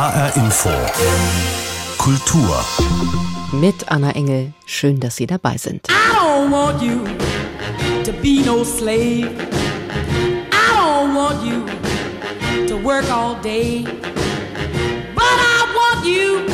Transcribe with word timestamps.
HR 0.00 0.34
Info. 0.34 0.70
Kultur. 1.98 2.64
Mit 3.52 3.86
Anna 3.90 4.12
Engel. 4.12 4.54
Schön, 4.64 4.98
dass 4.98 5.16
Sie 5.16 5.26
dabei 5.26 5.58
sind. 5.58 5.88
I 5.90 6.16
don't 6.16 6.50
want 6.50 6.80
you 6.82 7.04
to 8.04 8.12
be 8.22 8.42
no 8.42 8.64
slave. 8.64 9.28
I 10.52 10.72
don't 10.74 11.14
want 11.14 11.44
you 11.44 11.66
to 12.66 12.76
work 12.82 13.10
all 13.10 13.34
day. 13.42 13.84
But 15.14 15.36
I 15.38 15.66
want 15.76 16.06
you 16.06 16.46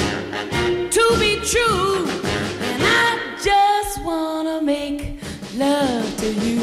to 0.90 1.16
be 1.20 1.38
true. 1.44 2.08
And 2.74 2.82
I 2.82 3.16
just 3.40 4.04
wanna 4.04 4.60
make 4.60 5.20
love 5.56 6.02
to 6.16 6.32
you. 6.44 6.55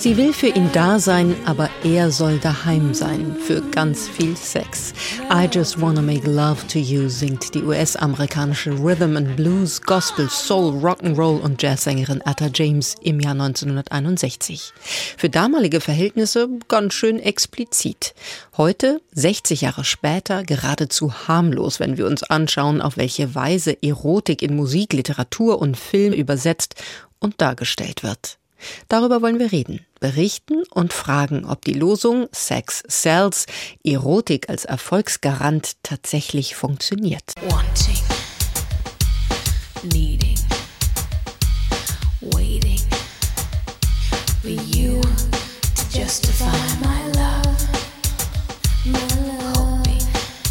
Sie 0.00 0.16
will 0.16 0.32
für 0.32 0.46
ihn 0.46 0.70
da 0.72 1.00
sein, 1.00 1.34
aber 1.44 1.68
er 1.82 2.12
soll 2.12 2.38
daheim 2.38 2.94
sein 2.94 3.36
für 3.44 3.60
ganz 3.60 4.06
viel 4.06 4.36
Sex. 4.36 4.94
I 5.28 5.48
just 5.52 5.80
wanna 5.80 6.00
make 6.00 6.24
love 6.24 6.64
to 6.68 6.78
you 6.78 7.08
singt 7.08 7.52
die 7.52 7.64
US-amerikanische 7.64 8.70
Rhythm 8.70 9.16
and 9.16 9.34
Blues, 9.34 9.82
Gospel, 9.82 10.30
Soul, 10.30 10.74
Rock'n'Roll 10.74 11.40
und 11.40 11.60
Jazzsängerin 11.60 12.20
Etta 12.20 12.48
James 12.54 12.94
im 13.02 13.18
Jahr 13.18 13.32
1961. 13.32 14.72
Für 15.16 15.28
damalige 15.28 15.80
Verhältnisse 15.80 16.48
ganz 16.68 16.94
schön 16.94 17.18
explizit. 17.18 18.14
Heute, 18.56 19.00
60 19.14 19.62
Jahre 19.62 19.82
später, 19.82 20.44
geradezu 20.44 21.12
harmlos, 21.26 21.80
wenn 21.80 21.96
wir 21.96 22.06
uns 22.06 22.22
anschauen, 22.22 22.80
auf 22.80 22.98
welche 22.98 23.34
Weise 23.34 23.76
Erotik 23.82 24.42
in 24.42 24.54
Musik, 24.54 24.92
Literatur 24.92 25.60
und 25.60 25.76
Film 25.76 26.12
übersetzt 26.12 26.76
und 27.18 27.40
dargestellt 27.40 28.04
wird. 28.04 28.38
Darüber 28.88 29.22
wollen 29.22 29.38
wir 29.38 29.52
reden, 29.52 29.84
berichten 30.00 30.62
und 30.70 30.92
fragen, 30.92 31.44
ob 31.44 31.64
die 31.64 31.74
Losung 31.74 32.28
Sex 32.32 32.82
Sells, 32.88 33.46
Erotik 33.84 34.48
als 34.48 34.64
Erfolgsgarant 34.64 35.76
tatsächlich 35.82 36.54
funktioniert. 36.54 37.32
Wanting, 37.48 38.02
needing, 39.92 40.38
waiting 42.20 42.80
for 44.42 44.50
you 44.50 45.00
to 45.00 45.98
justify 45.98 46.46
my 46.80 47.12
love. 47.14 47.48
My 48.84 48.98
love. 49.16 49.27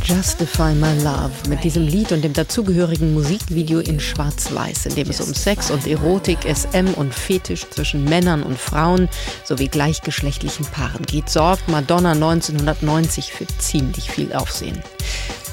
Justify 0.07 0.73
My 0.73 0.93
Love 1.03 1.33
mit 1.49 1.65
diesem 1.65 1.83
Lied 1.83 2.13
und 2.13 2.23
dem 2.23 2.31
dazugehörigen 2.31 3.13
Musikvideo 3.13 3.79
in 3.79 3.99
Schwarz-Weiß, 3.99 4.85
in 4.85 4.95
dem 4.95 5.09
es 5.09 5.19
um 5.19 5.33
Sex 5.33 5.69
und 5.69 5.85
Erotik, 5.85 6.37
SM 6.45 6.93
und 6.95 7.13
Fetisch 7.13 7.69
zwischen 7.69 8.05
Männern 8.05 8.41
und 8.41 8.57
Frauen 8.57 9.09
sowie 9.43 9.67
gleichgeschlechtlichen 9.67 10.65
Paaren 10.67 11.05
geht, 11.05 11.29
sorgt 11.29 11.67
Madonna 11.67 12.13
1990 12.13 13.33
für 13.33 13.47
ziemlich 13.57 14.09
viel 14.09 14.31
Aufsehen. 14.31 14.81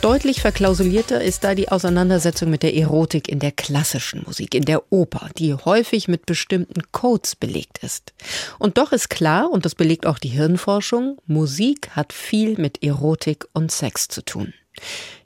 Deutlich 0.04 0.42
verklausulierter 0.42 1.22
ist 1.22 1.44
da 1.44 1.54
die 1.54 1.70
Auseinandersetzung 1.70 2.50
mit 2.50 2.62
der 2.62 2.76
Erotik 2.76 3.26
in 3.26 3.38
der 3.38 3.52
klassischen 3.52 4.22
Musik, 4.26 4.54
in 4.54 4.66
der 4.66 4.92
Oper, 4.92 5.30
die 5.38 5.54
häufig 5.54 6.08
mit 6.08 6.26
bestimmten 6.26 6.82
Codes 6.92 7.34
belegt 7.36 7.78
ist. 7.78 8.12
Und 8.58 8.76
doch 8.76 8.92
ist 8.92 9.08
klar, 9.08 9.50
und 9.50 9.64
das 9.64 9.74
belegt 9.74 10.04
auch 10.04 10.18
die 10.18 10.28
Hirnforschung, 10.28 11.16
Musik 11.26 11.88
hat 11.92 12.12
viel 12.12 12.58
mit 12.58 12.82
Erotik 12.82 13.46
und 13.54 13.72
Sex 13.72 14.08
zu 14.08 14.22
tun. 14.22 14.52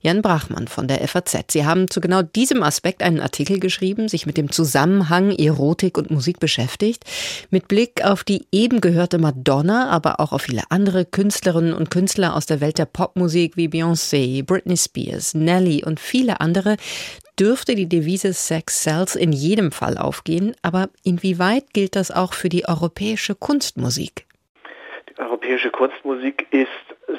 Jan 0.00 0.22
Brachmann 0.22 0.68
von 0.68 0.86
der 0.86 1.06
FAZ. 1.06 1.52
Sie 1.52 1.66
haben 1.66 1.90
zu 1.90 2.00
genau 2.00 2.22
diesem 2.22 2.62
Aspekt 2.62 3.02
einen 3.02 3.20
Artikel 3.20 3.58
geschrieben, 3.58 4.08
sich 4.08 4.26
mit 4.26 4.36
dem 4.36 4.52
Zusammenhang 4.52 5.30
Erotik 5.32 5.98
und 5.98 6.10
Musik 6.10 6.38
beschäftigt, 6.38 7.04
mit 7.50 7.68
Blick 7.68 8.04
auf 8.04 8.24
die 8.24 8.46
eben 8.52 8.80
gehörte 8.80 9.18
Madonna, 9.18 9.88
aber 9.88 10.20
auch 10.20 10.32
auf 10.32 10.42
viele 10.42 10.62
andere 10.70 11.04
Künstlerinnen 11.04 11.74
und 11.74 11.90
Künstler 11.90 12.34
aus 12.34 12.46
der 12.46 12.60
Welt 12.60 12.78
der 12.78 12.86
Popmusik 12.86 13.56
wie 13.56 13.68
Beyoncé, 13.68 14.44
Britney 14.44 14.76
Spears, 14.76 15.34
Nelly 15.34 15.84
und 15.84 16.00
viele 16.00 16.40
andere, 16.40 16.76
dürfte 17.38 17.74
die 17.74 17.88
Devise 17.88 18.32
Sex 18.32 18.82
Sells 18.82 19.14
in 19.14 19.32
jedem 19.32 19.72
Fall 19.72 19.96
aufgehen, 19.96 20.54
aber 20.62 20.88
inwieweit 21.04 21.72
gilt 21.72 21.96
das 21.96 22.10
auch 22.10 22.34
für 22.34 22.48
die 22.48 22.68
europäische 22.68 23.34
Kunstmusik? 23.34 24.26
Die 25.10 25.18
europäische 25.18 25.70
Kunstmusik 25.70 26.46
ist 26.50 26.68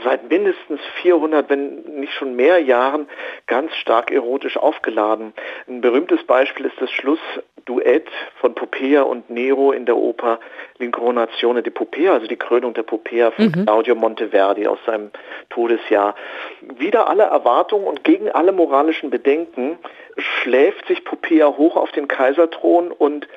seit 0.03 0.29
mindestens 0.29 0.79
400, 1.01 1.49
wenn 1.49 1.81
nicht 1.99 2.13
schon 2.13 2.35
mehr 2.35 2.59
Jahren 2.59 3.07
ganz 3.47 3.73
stark 3.75 4.11
erotisch 4.11 4.57
aufgeladen. 4.57 5.33
Ein 5.67 5.81
berühmtes 5.81 6.23
Beispiel 6.23 6.67
ist 6.67 6.79
das 6.79 6.91
Schlussduett 6.91 8.07
von 8.39 8.53
Popea 8.53 9.01
und 9.01 9.29
Nero 9.29 9.71
in 9.71 9.85
der 9.85 9.97
Oper 9.97 10.39
L'Incoronazione 10.79 11.61
di 11.63 11.71
Popea, 11.71 12.13
also 12.13 12.27
die 12.27 12.37
Krönung 12.37 12.73
der 12.73 12.83
Popea 12.83 13.31
von 13.31 13.45
mhm. 13.45 13.65
Claudio 13.65 13.95
Monteverdi 13.95 14.67
aus 14.67 14.79
seinem 14.85 15.11
Todesjahr. 15.49 16.15
Wider 16.61 17.07
alle 17.07 17.23
Erwartungen 17.23 17.85
und 17.85 18.03
gegen 18.03 18.29
alle 18.29 18.51
moralischen 18.51 19.09
Bedenken 19.09 19.79
schläft 20.17 20.87
sich 20.87 21.03
Popea 21.03 21.57
hoch 21.57 21.75
auf 21.75 21.91
den 21.91 22.07
Kaiserthron 22.07 22.91
und 22.91 23.27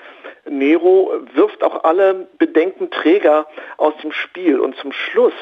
Nero 0.44 1.12
wirft 1.34 1.62
auch 1.62 1.84
alle 1.84 2.26
Bedenkenträger 2.38 3.46
aus 3.76 3.94
dem 4.02 4.12
Spiel 4.12 4.58
und 4.60 4.76
zum 4.76 4.92
Schluss 4.92 5.34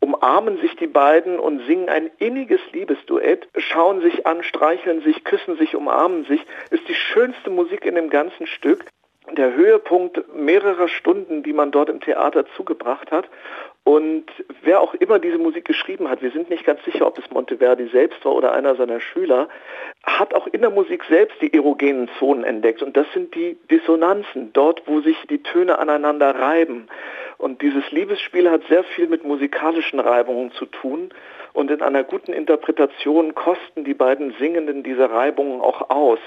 umarmen 0.00 0.58
sich 0.60 0.76
die 0.76 0.86
beiden 0.86 1.38
und 1.38 1.64
singen 1.66 1.88
ein 1.88 2.10
inniges 2.18 2.60
Liebesduett, 2.72 3.48
schauen 3.56 4.00
sich 4.02 4.26
an, 4.26 4.42
streicheln 4.42 5.02
sich, 5.02 5.24
küssen 5.24 5.56
sich, 5.56 5.74
umarmen 5.74 6.24
sich, 6.24 6.40
ist 6.70 6.88
die 6.88 6.94
schönste 6.94 7.50
Musik 7.50 7.84
in 7.84 7.94
dem 7.94 8.10
ganzen 8.10 8.46
Stück. 8.46 8.84
Der 9.32 9.54
Höhepunkt 9.54 10.36
mehrerer 10.36 10.86
Stunden, 10.86 11.42
die 11.42 11.52
man 11.52 11.72
dort 11.72 11.88
im 11.88 12.00
Theater 12.00 12.46
zugebracht 12.56 13.10
hat. 13.10 13.28
Und 13.82 14.26
wer 14.62 14.80
auch 14.80 14.94
immer 14.94 15.18
diese 15.18 15.38
Musik 15.38 15.64
geschrieben 15.64 16.08
hat, 16.08 16.22
wir 16.22 16.30
sind 16.30 16.48
nicht 16.48 16.64
ganz 16.64 16.84
sicher, 16.84 17.06
ob 17.06 17.18
es 17.18 17.30
Monteverdi 17.30 17.88
selbst 17.88 18.24
war 18.24 18.34
oder 18.34 18.52
einer 18.52 18.76
seiner 18.76 19.00
Schüler, 19.00 19.48
hat 20.04 20.34
auch 20.34 20.46
in 20.48 20.60
der 20.60 20.70
Musik 20.70 21.04
selbst 21.08 21.40
die 21.40 21.52
erogenen 21.52 22.08
Zonen 22.18 22.44
entdeckt. 22.44 22.82
Und 22.82 22.96
das 22.96 23.06
sind 23.12 23.34
die 23.34 23.56
Dissonanzen, 23.70 24.52
dort, 24.52 24.82
wo 24.86 25.00
sich 25.00 25.16
die 25.28 25.42
Töne 25.42 25.78
aneinander 25.78 26.34
reiben. 26.34 26.88
Und 27.38 27.62
dieses 27.62 27.90
Liebesspiel 27.90 28.50
hat 28.50 28.62
sehr 28.68 28.84
viel 28.84 29.08
mit 29.08 29.24
musikalischen 29.24 30.00
Reibungen 30.00 30.52
zu 30.52 30.66
tun. 30.66 31.10
Und 31.52 31.70
in 31.70 31.80
einer 31.82 32.04
guten 32.04 32.32
Interpretation 32.32 33.34
kosten 33.34 33.84
die 33.84 33.94
beiden 33.94 34.34
Singenden 34.38 34.82
diese 34.82 35.10
Reibungen 35.10 35.60
auch 35.60 35.90
aus. 35.90 36.18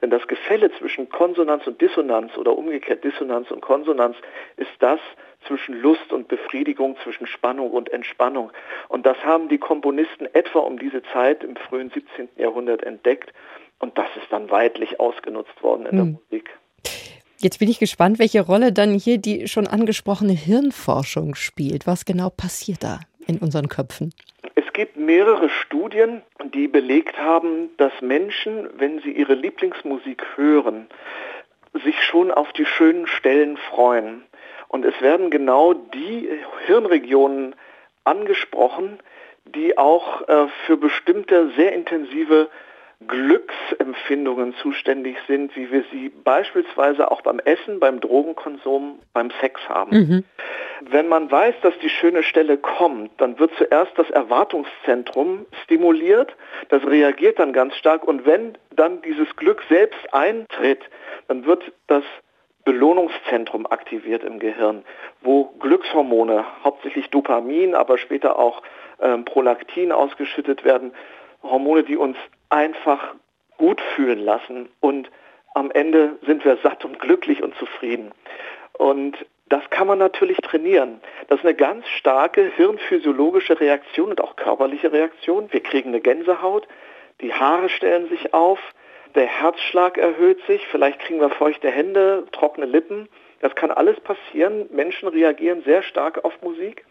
Denn 0.00 0.10
das 0.10 0.26
Gefälle 0.26 0.70
zwischen 0.78 1.08
Konsonanz 1.08 1.66
und 1.66 1.80
Dissonanz 1.80 2.36
oder 2.36 2.56
umgekehrt 2.56 3.04
Dissonanz 3.04 3.50
und 3.50 3.60
Konsonanz 3.60 4.16
ist 4.56 4.70
das 4.78 5.00
zwischen 5.46 5.80
Lust 5.80 6.12
und 6.12 6.28
Befriedigung, 6.28 6.96
zwischen 7.02 7.26
Spannung 7.26 7.70
und 7.70 7.92
Entspannung. 7.92 8.50
Und 8.88 9.06
das 9.06 9.22
haben 9.24 9.48
die 9.48 9.58
Komponisten 9.58 10.26
etwa 10.34 10.60
um 10.60 10.78
diese 10.78 11.02
Zeit 11.12 11.44
im 11.44 11.56
frühen 11.56 11.90
17. 11.90 12.28
Jahrhundert 12.36 12.82
entdeckt. 12.82 13.32
Und 13.78 13.96
das 13.96 14.08
ist 14.16 14.30
dann 14.30 14.50
weitlich 14.50 15.00
ausgenutzt 15.00 15.62
worden 15.62 15.86
in 15.86 15.90
hm. 15.90 15.96
der 15.96 16.04
Musik. 16.04 16.50
Jetzt 17.40 17.60
bin 17.60 17.70
ich 17.70 17.78
gespannt, 17.78 18.18
welche 18.18 18.40
Rolle 18.40 18.72
dann 18.72 18.94
hier 18.94 19.18
die 19.18 19.46
schon 19.46 19.68
angesprochene 19.68 20.32
Hirnforschung 20.32 21.36
spielt. 21.36 21.86
Was 21.86 22.04
genau 22.04 22.30
passiert 22.30 22.82
da 22.82 22.98
in 23.28 23.38
unseren 23.38 23.68
Köpfen? 23.68 24.12
Es 24.56 24.72
gibt 24.72 24.96
mehrere 24.96 25.48
Studien, 25.48 26.22
die 26.52 26.66
belegt 26.66 27.16
haben, 27.16 27.70
dass 27.76 27.92
Menschen, 28.00 28.68
wenn 28.76 29.00
sie 29.02 29.12
ihre 29.12 29.34
Lieblingsmusik 29.34 30.24
hören, 30.34 30.88
sich 31.84 32.02
schon 32.02 32.32
auf 32.32 32.52
die 32.54 32.66
schönen 32.66 33.06
Stellen 33.06 33.56
freuen. 33.56 34.24
Und 34.66 34.84
es 34.84 35.00
werden 35.00 35.30
genau 35.30 35.74
die 35.74 36.28
Hirnregionen 36.66 37.54
angesprochen, 38.02 38.98
die 39.44 39.78
auch 39.78 40.26
äh, 40.28 40.48
für 40.66 40.76
bestimmte 40.76 41.52
sehr 41.56 41.72
intensive 41.72 42.50
Glücksempfindungen 43.06 44.54
zuständig 44.56 45.16
sind, 45.28 45.54
wie 45.56 45.70
wir 45.70 45.84
sie 45.92 46.08
beispielsweise 46.08 47.10
auch 47.10 47.22
beim 47.22 47.38
Essen, 47.38 47.78
beim 47.78 48.00
Drogenkonsum, 48.00 48.98
beim 49.12 49.30
Sex 49.40 49.60
haben. 49.68 49.96
Mhm. 49.96 50.24
Wenn 50.90 51.08
man 51.08 51.30
weiß, 51.30 51.54
dass 51.62 51.78
die 51.78 51.88
schöne 51.88 52.22
Stelle 52.22 52.56
kommt, 52.56 53.10
dann 53.18 53.38
wird 53.38 53.52
zuerst 53.56 53.92
das 53.96 54.10
Erwartungszentrum 54.10 55.46
stimuliert, 55.64 56.36
das 56.70 56.84
reagiert 56.84 57.38
dann 57.38 57.52
ganz 57.52 57.76
stark 57.76 58.04
und 58.06 58.26
wenn 58.26 58.58
dann 58.74 59.00
dieses 59.02 59.34
Glück 59.36 59.62
selbst 59.68 60.12
eintritt, 60.12 60.82
dann 61.28 61.46
wird 61.46 61.72
das 61.86 62.04
Belohnungszentrum 62.64 63.66
aktiviert 63.66 64.24
im 64.24 64.38
Gehirn, 64.38 64.84
wo 65.22 65.44
Glückshormone, 65.60 66.44
hauptsächlich 66.64 67.08
Dopamin, 67.10 67.74
aber 67.74 67.96
später 67.96 68.38
auch 68.38 68.62
ähm, 69.00 69.24
Prolaktin 69.24 69.92
ausgeschüttet 69.92 70.64
werden, 70.64 70.92
Hormone, 71.42 71.84
die 71.84 71.96
uns 71.96 72.16
einfach 72.48 73.14
gut 73.56 73.80
fühlen 73.94 74.20
lassen 74.20 74.68
und 74.80 75.10
am 75.54 75.70
Ende 75.70 76.18
sind 76.24 76.44
wir 76.44 76.56
satt 76.62 76.84
und 76.84 76.98
glücklich 77.00 77.42
und 77.42 77.54
zufrieden. 77.56 78.12
Und 78.74 79.16
das 79.48 79.68
kann 79.70 79.86
man 79.86 79.98
natürlich 79.98 80.38
trainieren. 80.38 81.00
Das 81.28 81.40
ist 81.40 81.44
eine 81.44 81.54
ganz 81.54 81.86
starke 81.88 82.52
hirnphysiologische 82.56 83.58
Reaktion 83.58 84.10
und 84.10 84.20
auch 84.20 84.36
körperliche 84.36 84.92
Reaktion. 84.92 85.48
Wir 85.50 85.62
kriegen 85.62 85.88
eine 85.88 86.00
Gänsehaut, 86.00 86.68
die 87.20 87.32
Haare 87.32 87.68
stellen 87.68 88.08
sich 88.08 88.32
auf, 88.34 88.60
der 89.14 89.26
Herzschlag 89.26 89.98
erhöht 89.98 90.40
sich, 90.46 90.66
vielleicht 90.68 91.00
kriegen 91.00 91.20
wir 91.20 91.30
feuchte 91.30 91.70
Hände, 91.70 92.26
trockene 92.30 92.66
Lippen. 92.66 93.08
Das 93.40 93.54
kann 93.54 93.70
alles 93.70 93.98
passieren. 94.00 94.68
Menschen 94.70 95.08
reagieren 95.08 95.62
sehr 95.64 95.82
stark 95.82 96.24
auf 96.24 96.40
Musik. 96.42 96.84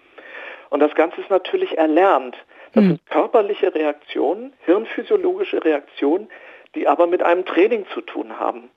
Und 0.69 0.79
das 0.79 0.93
Ganze 0.95 1.21
ist 1.21 1.29
natürlich 1.29 1.77
erlernt. 1.77 2.35
Das 2.73 2.83
mhm. 2.83 2.87
sind 2.89 3.05
körperliche 3.09 3.73
Reaktionen, 3.73 4.53
hirnphysiologische 4.65 5.63
Reaktionen, 5.63 6.29
die 6.75 6.87
aber 6.87 7.07
mit 7.07 7.23
einem 7.23 7.45
Training 7.45 7.85
zu 7.93 8.01
tun 8.01 8.39
haben. 8.39 8.69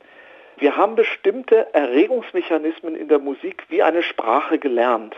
Wir 0.57 0.77
haben 0.77 0.95
bestimmte 0.95 1.75
Erregungsmechanismen 1.75 2.95
in 2.95 3.09
der 3.09 3.19
Musik 3.19 3.65
wie 3.69 3.83
eine 3.83 4.03
Sprache 4.03 4.59
gelernt. 4.59 5.15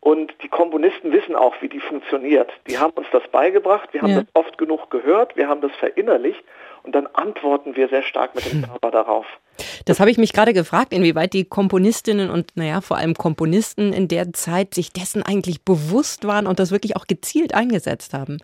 Und 0.00 0.32
die 0.42 0.48
Komponisten 0.48 1.12
wissen 1.12 1.36
auch, 1.36 1.54
wie 1.60 1.68
die 1.68 1.80
funktioniert. 1.80 2.50
Die 2.68 2.78
haben 2.78 2.92
uns 2.94 3.06
das 3.12 3.22
beigebracht, 3.30 3.92
wir 3.92 4.00
haben 4.00 4.10
ja. 4.10 4.20
das 4.22 4.28
oft 4.32 4.56
genug 4.56 4.90
gehört, 4.90 5.36
wir 5.36 5.46
haben 5.46 5.60
das 5.60 5.72
verinnerlicht 5.72 6.42
und 6.82 6.94
dann 6.94 7.06
antworten 7.06 7.76
wir 7.76 7.88
sehr 7.88 8.02
stark 8.02 8.34
mit 8.34 8.50
dem 8.50 8.62
hm. 8.62 8.70
Körper 8.70 8.90
darauf. 8.90 9.26
Das 9.84 10.00
habe 10.00 10.10
ich 10.10 10.16
mich 10.16 10.32
gerade 10.32 10.54
gefragt, 10.54 10.94
inwieweit 10.94 11.34
die 11.34 11.44
Komponistinnen 11.44 12.30
und 12.30 12.56
naja, 12.56 12.80
vor 12.80 12.96
allem 12.96 13.14
Komponisten 13.14 13.92
in 13.92 14.08
der 14.08 14.32
Zeit 14.32 14.72
sich 14.72 14.90
dessen 14.90 15.22
eigentlich 15.22 15.64
bewusst 15.64 16.26
waren 16.26 16.46
und 16.46 16.58
das 16.58 16.72
wirklich 16.72 16.96
auch 16.96 17.06
gezielt 17.06 17.54
eingesetzt 17.54 18.14
haben. 18.14 18.38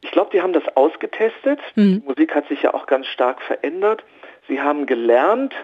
Ich 0.00 0.12
glaube, 0.12 0.30
die 0.32 0.42
haben 0.42 0.52
das 0.52 0.64
ausgetestet. 0.76 1.58
Mhm. 1.74 2.02
Die 2.02 2.06
Musik 2.06 2.34
hat 2.34 2.46
sich 2.48 2.62
ja 2.62 2.74
auch 2.74 2.86
ganz 2.86 3.06
stark 3.06 3.42
verändert. 3.42 4.04
Sie 4.46 4.60
haben 4.60 4.86
gelernt, 4.86 5.54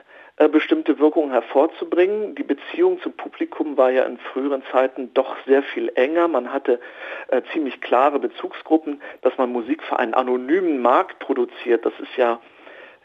bestimmte 0.49 0.99
Wirkungen 0.99 1.31
hervorzubringen. 1.31 2.35
Die 2.35 2.43
Beziehung 2.43 3.01
zum 3.03 3.13
Publikum 3.13 3.77
war 3.77 3.91
ja 3.91 4.05
in 4.05 4.19
früheren 4.19 4.63
Zeiten 4.73 5.13
doch 5.15 5.37
sehr 5.47 5.63
viel 5.63 5.91
enger. 5.95 6.29
Man 6.29 6.53
hatte 6.53 6.81
äh, 7.29 7.43
ziemlich 7.53 7.81
klare 7.81 8.19
Bezugsgruppen, 8.19 9.03
dass 9.23 9.37
man 9.39 9.53
Musik 9.53 9.83
für 9.83 9.99
einen 9.99 10.15
anonymen 10.15 10.81
Markt 10.81 11.19
produziert. 11.19 11.85
Das 11.85 11.93
ist 12.01 12.17
ja 12.17 12.41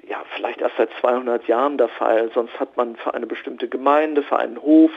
ja, 0.08 0.24
vielleicht 0.36 0.62
erst 0.62 0.78
seit 0.78 0.90
200 1.02 1.48
Jahren 1.48 1.78
der 1.78 1.88
Fall. 1.88 2.30
Sonst 2.34 2.60
hat 2.60 2.78
man 2.78 2.96
für 2.96 3.14
eine 3.14 3.26
bestimmte 3.26 3.68
Gemeinde, 3.68 4.22
für 4.22 4.38
einen 4.38 4.62
Hof 4.62 4.92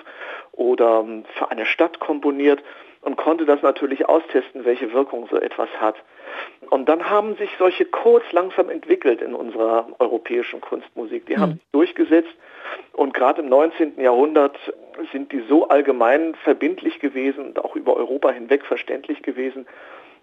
oder 0.53 1.01
ähm, 1.01 1.25
für 1.39 1.51
eine 1.51 1.65
Stadt 1.65 1.99
komponiert 1.99 2.63
und 3.03 3.17
konnte 3.17 3.45
das 3.45 3.63
natürlich 3.63 4.09
austesten, 4.09 4.65
welche 4.65 4.93
Wirkung 4.93 5.29
so 5.31 5.39
etwas 5.39 5.69
hat. 5.81 5.97
Und 6.71 6.89
dann 6.89 7.09
haben 7.09 7.37
sich 7.37 7.51
solche 7.59 7.85
Codes 7.85 8.31
langsam 8.33 8.71
entwickelt 8.71 9.23
in 9.23 9.35
unserer 9.35 9.87
europäischen 9.99 10.61
Kunstmusik. 10.61 11.27
Die 11.27 11.37
mhm. 11.37 11.41
haben 11.41 11.53
sich 11.53 11.67
durchgesetzt 11.73 12.35
und 12.93 13.15
gerade 13.15 13.43
im 13.43 13.49
19. 13.49 14.01
Jahrhundert 14.01 14.57
sind 15.13 15.33
die 15.33 15.43
so 15.49 15.69
allgemein 15.69 16.35
verbindlich 16.43 16.99
gewesen 17.01 17.47
und 17.47 17.59
auch 17.59 17.77
über 17.77 17.97
Europa 17.97 18.31
hinweg 18.31 18.65
verständlich 18.65 19.23
gewesen, 19.23 19.67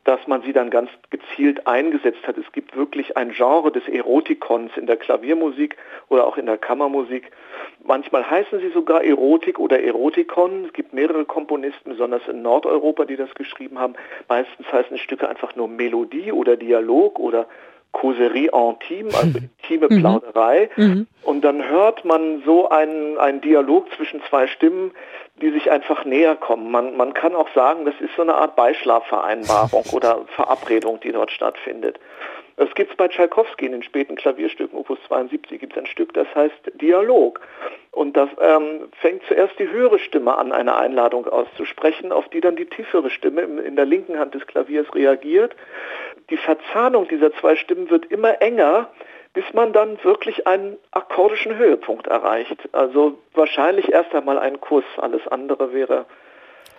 dass 0.06 0.25
man 0.28 0.44
sie 0.44 0.54
dann 0.54 0.69
ganz 0.69 0.90
gezielt 1.10 1.68
eingesetzt 1.68 2.25
hat. 2.28 2.38
Es 2.38 2.50
gibt 2.52 2.78
wirklich 2.78 3.18
ein 3.18 3.31
Genre 3.31 3.72
des 3.72 3.88
Erotikons 3.88 4.72
in 4.78 4.86
der 4.86 4.98
Klaviermusik 4.98 5.75
oder 6.10 6.28
auch 6.28 6.38
in 6.38 6.46
der 6.46 6.60
Kammermusik. 6.60 7.31
Manchmal 7.84 8.30
heißen 8.30 8.60
sie 8.60 8.69
sogar 8.69 9.04
Erotik 9.04 9.60
oder 9.60 9.81
Erotikon. 9.81 10.66
Es 10.66 10.74
gibt 10.74 10.94
mehrere 10.94 11.25
Komponisten, 11.25 11.90
besonders 11.90 12.28
in 12.28 12.44
Nordeuropa, 12.44 13.06
die 13.06 13.16
das 13.16 13.34
geschrieben 13.34 13.80
haben. 13.80 13.96
Meistens 14.30 14.72
heißen 14.72 14.98
Stücke 15.00 15.28
einfach 15.28 15.56
nur 15.56 15.68
Melodie 15.68 16.31
oder 16.31 16.56
Dialog 16.56 17.19
oder 17.19 17.48
Causerie 17.95 18.50
intime, 18.53 19.09
also 19.13 19.39
intime 19.63 19.88
mhm. 19.89 20.00
Plauderei. 20.00 20.69
Mhm. 20.75 21.07
Und 21.24 21.42
dann 21.42 21.68
hört 21.68 22.06
man 22.06 22.44
so 22.45 22.69
einen, 22.69 23.18
einen 23.18 23.42
Dialog 23.42 23.88
zwischen 23.95 24.21
zwei 24.30 24.47
Stimmen, 24.47 24.92
die 25.42 25.51
sich 25.51 25.71
einfach 25.71 26.06
näher 26.06 26.36
kommen. 26.36 26.71
Man, 26.71 26.95
man 26.97 27.13
kann 27.13 27.36
auch 27.36 27.50
sagen, 27.53 27.86
das 27.86 27.95
ist 28.00 28.15
so 28.15 28.21
eine 28.21 28.36
Art 28.36 28.56
Beischlafvereinbarung 28.56 29.86
oder 29.92 30.21
Verabredung, 30.36 31.00
die 31.00 31.12
dort 31.12 31.31
stattfindet. 31.31 32.00
Es 32.57 32.74
gibt 32.74 32.96
bei 32.96 33.10
Tschaikowski 33.10 33.66
in 33.66 33.74
den 33.74 33.84
späten 33.84 34.16
Klavierstücken, 34.16 34.78
Opus 34.78 34.98
72, 35.07 35.60
gibt 35.60 35.74
es 35.74 35.80
ein 35.80 35.88
Stück, 35.88 36.13
das 36.13 36.28
heißt 36.34 36.72
Dialog. 36.75 37.42
Und 37.92 38.16
das 38.16 38.30
ähm, 38.40 38.88
fängt 39.02 39.24
zuerst 39.28 39.60
die 39.60 39.69
höhere 39.69 40.00
Stimme 40.00 40.38
an, 40.38 40.52
eine 40.54 40.75
Einladung 40.75 41.28
auszusprechen, 41.28 42.12
auf 42.12 42.30
die 42.30 42.40
dann 42.40 42.56
die 42.56 42.66
tiefere 42.66 43.10
Stimme 43.10 43.42
in 43.42 43.75
der 43.75 43.86
linken 43.86 44.18
Hand 44.19 44.36
des 44.36 44.48
Klaviers 44.48 44.94
reagiert. 44.96 45.56
Die 46.30 46.38
Verzahnung 46.38 47.07
dieser 47.10 47.34
zwei 47.34 47.56
Stimmen 47.57 47.90
wird 47.90 48.06
immer 48.06 48.42
enger, 48.42 48.90
bis 49.34 49.46
man 49.54 49.74
dann 49.74 50.02
wirklich 50.04 50.48
einen 50.48 50.78
akkordischen 50.92 51.57
Höhepunkt 51.57 52.07
erreicht. 52.07 52.69
Also 52.72 53.18
wahrscheinlich 53.34 53.92
erst 53.92 54.16
einmal 54.16 54.40
ein 54.40 54.62
Kuss, 54.62 54.86
alles 54.98 55.28
andere 55.28 55.74
wäre 55.74 56.06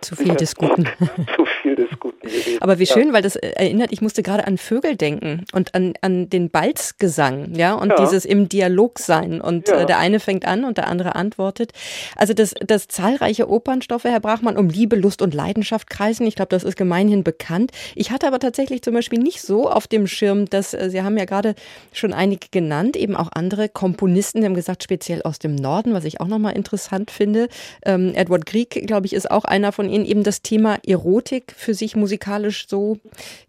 zu 0.06 0.14
viel 0.14 0.34
des 0.36 0.54
Guten. 0.54 0.84
Zu 1.36 1.44
viel 1.62 1.74
des 1.74 1.90
Guten 1.98 2.20
gewesen. 2.20 2.62
Aber 2.62 2.78
wie 2.78 2.86
schön, 2.86 3.08
ja. 3.08 3.12
weil 3.12 3.22
das 3.22 3.34
äh, 3.34 3.48
erinnert, 3.56 3.92
ich 3.92 4.00
musste 4.00 4.22
gerade 4.22 4.46
an 4.46 4.56
Vögel 4.56 4.94
denken 4.94 5.44
und 5.52 5.74
an, 5.74 5.94
an 6.00 6.30
den 6.30 6.48
Balzgesang, 6.48 7.54
ja, 7.56 7.74
und 7.74 7.90
ja. 7.90 7.96
dieses 7.96 8.24
im 8.24 8.48
Dialog 8.48 9.00
sein. 9.00 9.40
Und 9.40 9.68
ja. 9.68 9.80
äh, 9.80 9.86
der 9.86 9.98
eine 9.98 10.20
fängt 10.20 10.46
an 10.46 10.64
und 10.64 10.78
der 10.78 10.86
andere 10.86 11.16
antwortet. 11.16 11.72
Also 12.14 12.34
das, 12.34 12.54
das 12.64 12.86
zahlreiche 12.86 13.50
Opernstoffe, 13.50 14.04
Herr 14.04 14.20
Brachmann, 14.20 14.56
um 14.56 14.68
Liebe, 14.68 14.94
Lust 14.94 15.22
und 15.22 15.34
Leidenschaft 15.34 15.90
kreisen. 15.90 16.24
Ich 16.26 16.36
glaube, 16.36 16.50
das 16.50 16.62
ist 16.62 16.76
gemeinhin 16.76 17.24
bekannt. 17.24 17.72
Ich 17.96 18.12
hatte 18.12 18.28
aber 18.28 18.38
tatsächlich 18.38 18.82
zum 18.82 18.94
Beispiel 18.94 19.18
nicht 19.18 19.42
so 19.42 19.68
auf 19.68 19.88
dem 19.88 20.06
Schirm, 20.06 20.48
dass 20.48 20.72
äh, 20.72 20.88
Sie 20.88 21.02
haben 21.02 21.18
ja 21.18 21.24
gerade 21.24 21.56
schon 21.92 22.12
einige 22.12 22.46
genannt, 22.52 22.96
eben 22.96 23.16
auch 23.16 23.30
andere 23.32 23.68
Komponisten, 23.68 24.40
die 24.40 24.46
haben 24.46 24.54
gesagt, 24.54 24.84
speziell 24.84 25.22
aus 25.22 25.40
dem 25.40 25.56
Norden, 25.56 25.94
was 25.94 26.04
ich 26.04 26.20
auch 26.20 26.28
nochmal 26.28 26.54
interessant 26.54 27.10
finde. 27.10 27.48
Ähm, 27.84 28.12
Edward 28.14 28.46
Grieg, 28.46 28.86
glaube 28.86 29.06
ich, 29.06 29.12
ist 29.12 29.28
auch 29.30 29.44
einer 29.44 29.72
von 29.72 29.88
Ihnen 29.88 29.95
eben 30.04 30.22
das 30.22 30.42
Thema 30.42 30.78
Erotik 30.86 31.52
für 31.56 31.74
sich 31.74 31.96
musikalisch 31.96 32.68
so 32.68 32.98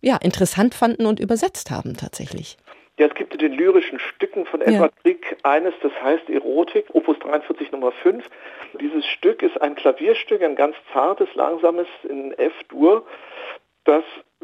ja, 0.02 0.18
interessant 0.22 0.76
fanden 0.76 1.06
und 1.06 1.20
übersetzt 1.20 1.72
haben 1.72 1.96
tatsächlich. 1.98 2.58
Ja, 3.00 3.06
es 3.06 3.14
gibt 3.14 3.34
in 3.34 3.40
den 3.40 3.54
lyrischen 3.54 4.00
Stücken 4.00 4.46
von 4.48 4.62
Edward 4.62 4.92
ja. 4.96 5.02
Grieg 5.04 5.38
eines, 5.44 5.74
das 5.84 5.92
heißt 6.02 6.30
Erotik, 6.30 6.86
Opus 6.94 7.20
43 7.20 7.72
Nummer 7.72 7.92
5. 7.92 8.26
Dieses 8.82 9.06
Stück 9.06 9.44
ist 9.44 9.62
ein 9.62 9.76
Klavierstück, 9.76 10.42
ein 10.42 10.56
ganz 10.56 10.76
zartes, 10.92 11.28
langsames 11.36 11.88
in 12.10 12.34
F-Dur, 12.34 13.06
das 13.86 14.04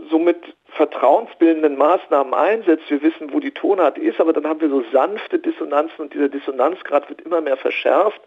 somit 0.10 0.38
vertrauensbildenden 0.68 1.78
Maßnahmen 1.78 2.34
einsetzt. 2.34 2.90
Wir 2.90 3.02
wissen, 3.02 3.34
wo 3.34 3.40
die 3.40 3.52
Tonart 3.52 3.98
ist, 3.98 4.20
aber 4.20 4.34
dann 4.34 4.48
haben 4.48 4.62
wir 4.62 4.70
so 4.70 4.84
sanfte 4.92 5.40
Dissonanzen 5.40 6.00
und 6.00 6.14
dieser 6.14 6.30
Dissonanzgrad 6.30 7.10
wird 7.10 7.22
immer 7.22 7.42
mehr 7.42 7.58
verschärft. 7.58 8.22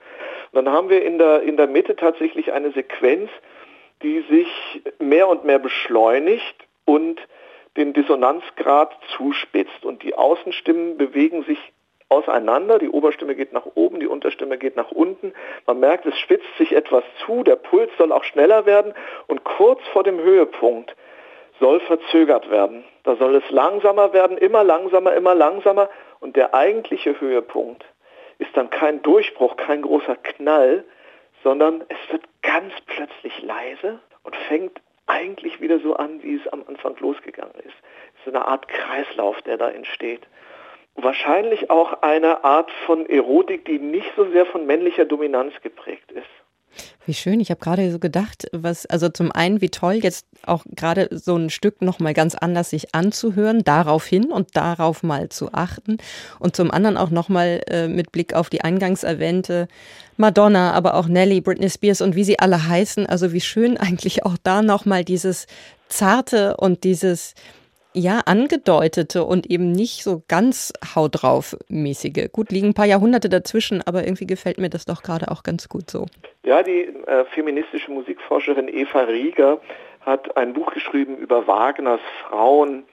Und 0.52 0.64
dann 0.64 0.72
haben 0.72 0.88
wir 0.88 1.04
in 1.04 1.18
der, 1.18 1.42
in 1.42 1.56
der 1.56 1.68
Mitte 1.68 1.94
tatsächlich 1.94 2.52
eine 2.52 2.72
Sequenz, 2.72 3.30
die 4.02 4.20
sich 4.28 4.82
mehr 4.98 5.28
und 5.28 5.44
mehr 5.44 5.58
beschleunigt 5.58 6.56
und 6.84 7.20
den 7.76 7.92
Dissonanzgrad 7.92 8.92
zuspitzt. 9.16 9.84
Und 9.84 10.02
die 10.02 10.14
Außenstimmen 10.14 10.96
bewegen 10.96 11.44
sich 11.44 11.58
auseinander. 12.08 12.78
Die 12.78 12.88
Oberstimme 12.88 13.34
geht 13.34 13.52
nach 13.52 13.66
oben, 13.74 14.00
die 14.00 14.06
Unterstimme 14.06 14.58
geht 14.58 14.76
nach 14.76 14.90
unten. 14.90 15.32
Man 15.66 15.80
merkt, 15.80 16.06
es 16.06 16.18
spitzt 16.18 16.56
sich 16.58 16.72
etwas 16.72 17.04
zu, 17.24 17.42
der 17.42 17.56
Puls 17.56 17.90
soll 17.98 18.12
auch 18.12 18.24
schneller 18.24 18.66
werden 18.66 18.94
und 19.26 19.44
kurz 19.44 19.80
vor 19.92 20.04
dem 20.04 20.18
Höhepunkt 20.18 20.94
soll 21.58 21.80
verzögert 21.80 22.50
werden. 22.50 22.84
Da 23.02 23.16
soll 23.16 23.34
es 23.36 23.50
langsamer 23.50 24.12
werden, 24.12 24.38
immer 24.38 24.62
langsamer, 24.62 25.14
immer 25.14 25.34
langsamer 25.34 25.88
und 26.20 26.36
der 26.36 26.54
eigentliche 26.54 27.20
Höhepunkt 27.20 27.84
ist 28.38 28.54
dann 28.56 28.70
kein 28.70 29.02
Durchbruch, 29.02 29.56
kein 29.56 29.82
großer 29.82 30.16
Knall, 30.16 30.84
sondern 31.46 31.84
es 31.88 32.12
wird 32.12 32.24
ganz 32.42 32.72
plötzlich 32.86 33.40
leise 33.40 34.00
und 34.24 34.34
fängt 34.48 34.80
eigentlich 35.06 35.60
wieder 35.60 35.78
so 35.78 35.94
an, 35.94 36.20
wie 36.20 36.34
es 36.34 36.48
am 36.48 36.64
Anfang 36.66 36.96
losgegangen 36.98 37.54
ist. 37.60 37.76
Es 38.14 38.26
ist 38.26 38.34
eine 38.34 38.48
Art 38.48 38.66
Kreislauf, 38.66 39.40
der 39.42 39.56
da 39.56 39.70
entsteht. 39.70 40.26
Wahrscheinlich 40.96 41.70
auch 41.70 42.02
eine 42.02 42.42
Art 42.42 42.68
von 42.84 43.08
Erotik, 43.08 43.64
die 43.64 43.78
nicht 43.78 44.10
so 44.16 44.28
sehr 44.32 44.44
von 44.44 44.66
männlicher 44.66 45.04
Dominanz 45.04 45.54
geprägt 45.62 46.10
ist. 46.10 46.26
Wie 47.06 47.14
schön. 47.14 47.40
Ich 47.40 47.50
habe 47.50 47.60
gerade 47.60 47.90
so 47.92 47.98
gedacht, 47.98 48.48
was, 48.52 48.86
also 48.86 49.08
zum 49.08 49.30
einen, 49.30 49.60
wie 49.60 49.68
toll, 49.68 50.00
jetzt 50.02 50.26
auch 50.44 50.64
gerade 50.74 51.08
so 51.12 51.36
ein 51.36 51.50
Stück 51.50 51.82
nochmal 51.82 52.14
ganz 52.14 52.34
anders 52.34 52.70
sich 52.70 52.94
anzuhören, 52.94 53.62
darauf 53.64 54.06
hin 54.06 54.32
und 54.32 54.56
darauf 54.56 55.02
mal 55.02 55.28
zu 55.28 55.52
achten. 55.52 55.98
Und 56.38 56.56
zum 56.56 56.70
anderen 56.70 56.96
auch 56.96 57.10
nochmal 57.10 57.62
äh, 57.68 57.88
mit 57.88 58.12
Blick 58.12 58.34
auf 58.34 58.50
die 58.50 58.62
eingangs 58.62 59.04
erwähnte 59.04 59.68
Madonna, 60.16 60.72
aber 60.72 60.94
auch 60.94 61.06
Nelly, 61.06 61.40
Britney 61.40 61.70
Spears 61.70 62.00
und 62.00 62.16
wie 62.16 62.24
sie 62.24 62.38
alle 62.38 62.66
heißen. 62.66 63.06
Also 63.06 63.32
wie 63.32 63.40
schön 63.40 63.76
eigentlich 63.78 64.24
auch 64.24 64.36
da 64.42 64.62
nochmal 64.62 65.04
dieses 65.04 65.46
Zarte 65.88 66.56
und 66.56 66.84
dieses, 66.84 67.34
ja, 67.96 68.20
angedeutete 68.26 69.24
und 69.24 69.50
eben 69.50 69.72
nicht 69.72 70.04
so 70.04 70.22
ganz 70.28 70.72
haut 70.94 71.22
drauf 71.22 71.56
mäßige. 71.68 72.30
Gut, 72.30 72.50
liegen 72.50 72.68
ein 72.68 72.74
paar 72.74 72.86
Jahrhunderte 72.86 73.30
dazwischen, 73.30 73.82
aber 73.86 74.04
irgendwie 74.04 74.26
gefällt 74.26 74.58
mir 74.58 74.68
das 74.68 74.84
doch 74.84 75.02
gerade 75.02 75.30
auch 75.30 75.42
ganz 75.42 75.68
gut 75.68 75.90
so. 75.90 76.06
Ja, 76.44 76.62
die 76.62 76.82
äh, 77.06 77.24
feministische 77.34 77.90
Musikforscherin 77.90 78.68
Eva 78.68 79.00
Rieger 79.00 79.60
hat 80.02 80.36
ein 80.36 80.52
Buch 80.52 80.72
geschrieben 80.72 81.16
über 81.16 81.46
Wagners 81.46 82.00
Frauen 82.28 82.84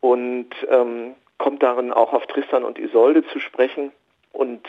und 0.00 0.50
ähm, 0.68 1.14
kommt 1.38 1.62
darin 1.62 1.92
auch 1.92 2.12
auf 2.12 2.26
Tristan 2.26 2.64
und 2.64 2.78
Isolde 2.78 3.24
zu 3.28 3.38
sprechen 3.38 3.92
und 4.32 4.66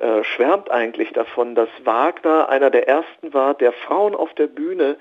äh, 0.00 0.24
schwärmt 0.24 0.70
eigentlich 0.70 1.12
davon, 1.12 1.54
dass 1.54 1.68
Wagner 1.84 2.48
einer 2.48 2.70
der 2.70 2.88
ersten 2.88 3.32
war, 3.32 3.54
der 3.54 3.72
Frauen 3.72 4.14
auf 4.14 4.34
der 4.34 4.48
Bühne 4.48 4.96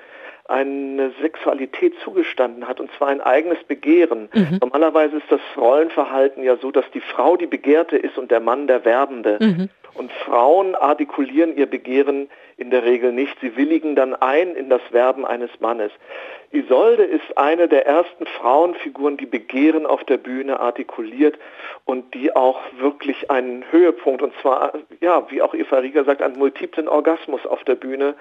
eine 0.49 1.11
Sexualität 1.21 1.93
zugestanden 2.03 2.67
hat, 2.67 2.79
und 2.79 2.91
zwar 2.93 3.09
ein 3.09 3.21
eigenes 3.21 3.63
Begehren. 3.65 4.29
Mhm. 4.33 4.57
Normalerweise 4.61 5.17
ist 5.17 5.31
das 5.31 5.41
Rollenverhalten 5.55 6.43
ja 6.43 6.57
so, 6.57 6.71
dass 6.71 6.89
die 6.91 7.01
Frau 7.01 7.37
die 7.37 7.47
Begehrte 7.47 7.97
ist 7.97 8.17
und 8.17 8.31
der 8.31 8.39
Mann 8.39 8.67
der 8.67 8.83
Werbende. 8.83 9.37
Mhm. 9.39 9.69
Und 9.93 10.11
Frauen 10.11 10.75
artikulieren 10.75 11.57
ihr 11.57 11.65
Begehren 11.65 12.29
in 12.57 12.69
der 12.71 12.83
Regel 12.83 13.11
nicht. 13.11 13.37
Sie 13.41 13.57
willigen 13.57 13.95
dann 13.95 14.15
ein 14.15 14.55
in 14.55 14.69
das 14.69 14.81
Werben 14.91 15.25
eines 15.25 15.49
Mannes. 15.59 15.91
Isolde 16.51 17.03
ist 17.03 17.37
eine 17.37 17.67
der 17.67 17.85
ersten 17.85 18.25
Frauenfiguren, 18.25 19.17
die 19.17 19.25
Begehren 19.25 19.85
auf 19.85 20.03
der 20.03 20.17
Bühne 20.17 20.59
artikuliert 20.59 21.37
und 21.85 22.13
die 22.13 22.35
auch 22.35 22.59
wirklich 22.79 23.29
einen 23.29 23.65
Höhepunkt, 23.71 24.21
und 24.21 24.33
zwar, 24.41 24.73
ja, 24.99 25.29
wie 25.29 25.41
auch 25.41 25.53
Eva 25.53 25.77
Rieger 25.77 26.05
sagt, 26.05 26.21
einen 26.21 26.37
multiplen 26.37 26.87
Orgasmus 26.87 27.45
auf 27.45 27.63
der 27.65 27.75
Bühne 27.75 28.15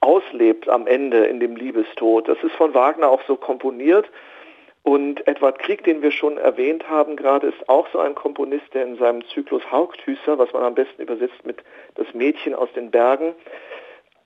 auslebt 0.00 0.68
am 0.68 0.86
Ende 0.86 1.26
in 1.26 1.40
dem 1.40 1.56
Liebestod. 1.56 2.28
Das 2.28 2.42
ist 2.42 2.54
von 2.56 2.74
Wagner 2.74 3.08
auch 3.08 3.22
so 3.26 3.36
komponiert. 3.36 4.08
Und 4.82 5.26
Edward 5.28 5.58
Krieg, 5.58 5.84
den 5.84 6.00
wir 6.02 6.10
schon 6.10 6.38
erwähnt 6.38 6.88
haben 6.88 7.16
gerade, 7.16 7.48
ist 7.48 7.68
auch 7.68 7.86
so 7.92 7.98
ein 7.98 8.14
Komponist, 8.14 8.72
der 8.72 8.84
in 8.84 8.96
seinem 8.96 9.22
Zyklus 9.28 9.62
Haugthüßer, 9.70 10.38
was 10.38 10.52
man 10.52 10.62
am 10.62 10.74
besten 10.74 11.02
übersetzt 11.02 11.44
mit 11.44 11.58
Das 11.96 12.12
Mädchen 12.14 12.54
aus 12.54 12.72
den 12.72 12.90
Bergen, 12.90 13.34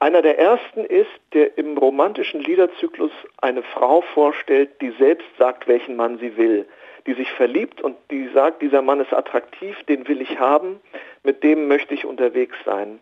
einer 0.04 0.23
der 0.23 0.38
ersten 0.38 0.85
ist, 0.85 1.11
der 1.33 1.57
im 1.57 1.78
romantischen 1.78 2.40
Liederzyklus 2.40 3.11
eine 3.40 3.62
Frau 3.62 4.02
vorstellt, 4.02 4.81
die 4.81 4.90
selbst 4.99 5.26
sagt, 5.38 5.66
welchen 5.66 5.97
Mann 5.97 6.19
sie 6.19 6.37
will, 6.37 6.66
die 7.07 7.14
sich 7.14 7.31
verliebt 7.33 7.81
und 7.81 7.97
die 8.11 8.28
sagt, 8.35 8.61
dieser 8.61 8.83
Mann 8.83 9.00
ist 9.00 9.12
attraktiv, 9.12 9.83
den 9.85 10.07
will 10.07 10.21
ich 10.21 10.38
haben, 10.38 10.81
mit 11.23 11.43
dem 11.43 11.69
möchte 11.69 11.95
ich 11.95 12.04
unterwegs 12.04 12.57
sein. 12.64 13.00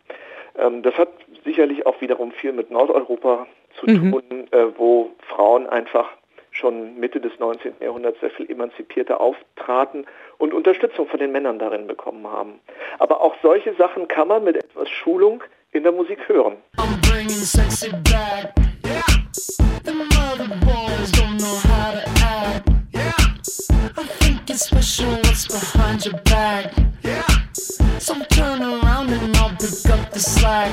Ähm, 0.57 0.83
das 0.83 0.97
hat 0.97 1.09
sicherlich 1.45 1.87
auch 1.87 2.01
wiederum 2.01 2.33
viel 2.33 2.53
mit 2.53 2.71
Nordeuropa 2.71 3.47
zu 3.79 3.87
mhm. 3.87 4.13
tun, 4.13 4.49
äh, 4.51 4.67
wo 4.77 5.11
Frauen 5.29 5.67
einfach 5.67 6.09
schon 6.51 6.99
Mitte 6.99 7.21
des 7.21 7.33
19. 7.39 7.75
Jahrhunderts 7.81 8.21
sehr 8.21 8.31
viel 8.31 8.51
emanzipierter 8.51 9.21
auftraten 9.21 10.07
und 10.39 10.53
Unterstützung 10.53 11.07
von 11.07 11.19
den 11.19 11.33
Männern 11.33 11.59
darin 11.59 11.87
bekommen 11.87 12.27
haben. 12.27 12.61
Aber 12.99 13.23
auch 13.23 13.35
solche 13.43 13.75
Sachen 13.75 14.07
kann 14.09 14.29
man 14.29 14.45
mit 14.45 14.57
etwas 14.57 14.89
Schulung 14.91 15.43
in 15.73 15.83
der 15.83 15.93
Musik 15.93 16.29
hören. 16.29 16.57
Around 25.93 26.92
pick 29.63 29.93
up 29.93 30.13
the 30.13 30.21
slack. 30.21 30.71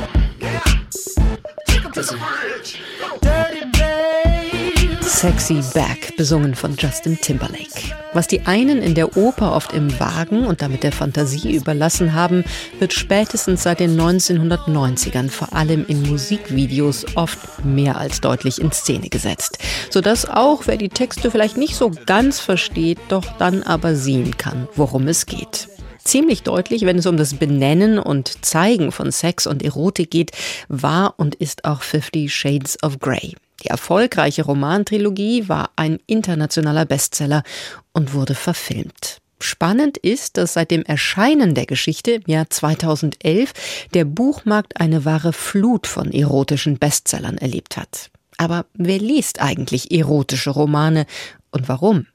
Sexy 5.02 5.62
Back, 5.74 6.16
besungen 6.18 6.56
von 6.56 6.76
Justin 6.78 7.20
Timberlake. 7.20 7.94
Was 8.14 8.28
die 8.28 8.42
einen 8.42 8.82
in 8.82 8.96
der 8.96 9.18
Oper 9.18 9.54
oft 9.54 9.74
im 9.74 10.00
Wagen 10.00 10.46
und 10.46 10.62
damit 10.62 10.84
der 10.84 10.92
Fantasie 10.92 11.56
überlassen 11.56 12.14
haben, 12.14 12.44
wird 12.80 12.94
spätestens 12.94 13.64
seit 13.64 13.80
den 13.80 14.00
1990ern 14.00 15.30
vor 15.30 15.54
allem 15.54 15.86
in 15.88 16.04
Musikvideos 16.10 17.06
oft 17.16 17.64
mehr 17.66 17.98
als 17.98 18.22
deutlich 18.22 18.60
in 18.62 18.72
Szene 18.72 19.10
gesetzt. 19.10 19.60
Sodass 19.90 20.28
auch, 20.28 20.66
wer 20.66 20.78
die 20.78 20.90
Texte 20.90 21.30
vielleicht 21.30 21.58
nicht 21.58 21.76
so 21.76 21.92
ganz 22.06 22.40
versteht, 22.40 23.00
doch 23.10 23.26
dann 23.38 23.62
aber 23.62 23.96
sehen 23.96 24.38
kann, 24.38 24.68
worum 24.76 25.08
es 25.08 25.26
geht 25.26 25.69
ziemlich 26.04 26.44
deutlich, 26.44 26.86
wenn 26.86 26.98
es 26.98 27.06
um 27.06 27.18
das 27.18 27.34
Benennen 27.34 28.00
und 28.00 28.46
Zeigen 28.46 28.92
von 28.92 29.12
Sex 29.12 29.48
und 29.48 29.64
Erotik 29.64 30.12
geht, 30.12 30.32
war 30.68 31.16
und 31.18 31.36
ist 31.36 31.66
auch 31.66 31.82
Fifty 31.82 32.30
Shades 32.30 32.82
of 32.84 33.00
Grey. 33.00 33.36
Die 33.64 33.68
erfolgreiche 33.68 34.44
Romantrilogie 34.44 35.50
war 35.50 35.72
ein 35.76 36.00
internationaler 36.08 36.86
Bestseller 36.86 37.44
und 37.92 38.14
wurde 38.14 38.36
verfilmt. 38.36 39.18
Spannend 39.42 39.98
ist, 39.98 40.38
dass 40.38 40.54
seit 40.54 40.72
dem 40.72 40.84
Erscheinen 40.84 41.56
der 41.56 41.66
Geschichte 41.66 42.12
im 42.12 42.24
Jahr 42.28 42.50
2011 42.50 43.54
der 43.94 44.04
Buchmarkt 44.06 44.80
eine 44.80 45.06
wahre 45.06 45.32
Flut 45.32 45.88
von 45.88 46.12
erotischen 46.12 46.78
Bestsellern 46.78 47.38
erlebt 47.38 47.78
hat. 47.78 48.12
Aber 48.38 48.66
wer 48.74 49.00
liest 49.00 49.42
eigentlich 49.42 49.92
erotische 49.92 50.50
Romane 50.50 51.06
und 51.52 51.68
warum? 51.70 52.06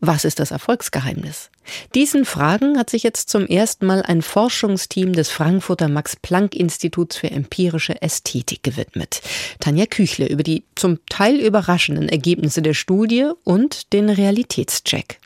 Was 0.00 0.24
ist 0.24 0.38
das 0.38 0.50
Erfolgsgeheimnis? 0.50 1.50
Diesen 1.94 2.24
Fragen 2.24 2.78
hat 2.78 2.90
sich 2.90 3.02
jetzt 3.02 3.28
zum 3.28 3.46
ersten 3.46 3.86
Mal 3.86 4.02
ein 4.02 4.22
Forschungsteam 4.22 5.12
des 5.12 5.28
Frankfurter 5.30 5.88
Max-Planck-Instituts 5.88 7.16
für 7.16 7.30
empirische 7.30 8.00
Ästhetik 8.00 8.62
gewidmet. 8.62 9.20
Tanja 9.60 9.86
Küchle 9.86 10.28
über 10.28 10.42
die 10.42 10.64
zum 10.74 10.98
Teil 11.06 11.36
überraschenden 11.36 12.08
Ergebnisse 12.08 12.62
der 12.62 12.74
Studie 12.74 13.30
und 13.44 13.92
den 13.92 14.08
Realitätscheck. 14.08 15.20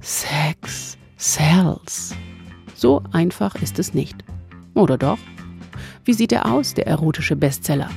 Sex 0.00 0.96
sells. 1.16 2.14
So 2.74 3.02
einfach 3.12 3.56
ist 3.56 3.78
es 3.78 3.94
nicht. 3.94 4.16
Oder 4.74 4.96
doch? 4.96 5.18
Wie 6.04 6.14
sieht 6.14 6.32
er 6.32 6.50
aus, 6.52 6.74
der 6.74 6.86
erotische 6.86 7.36
Bestseller? 7.36 7.90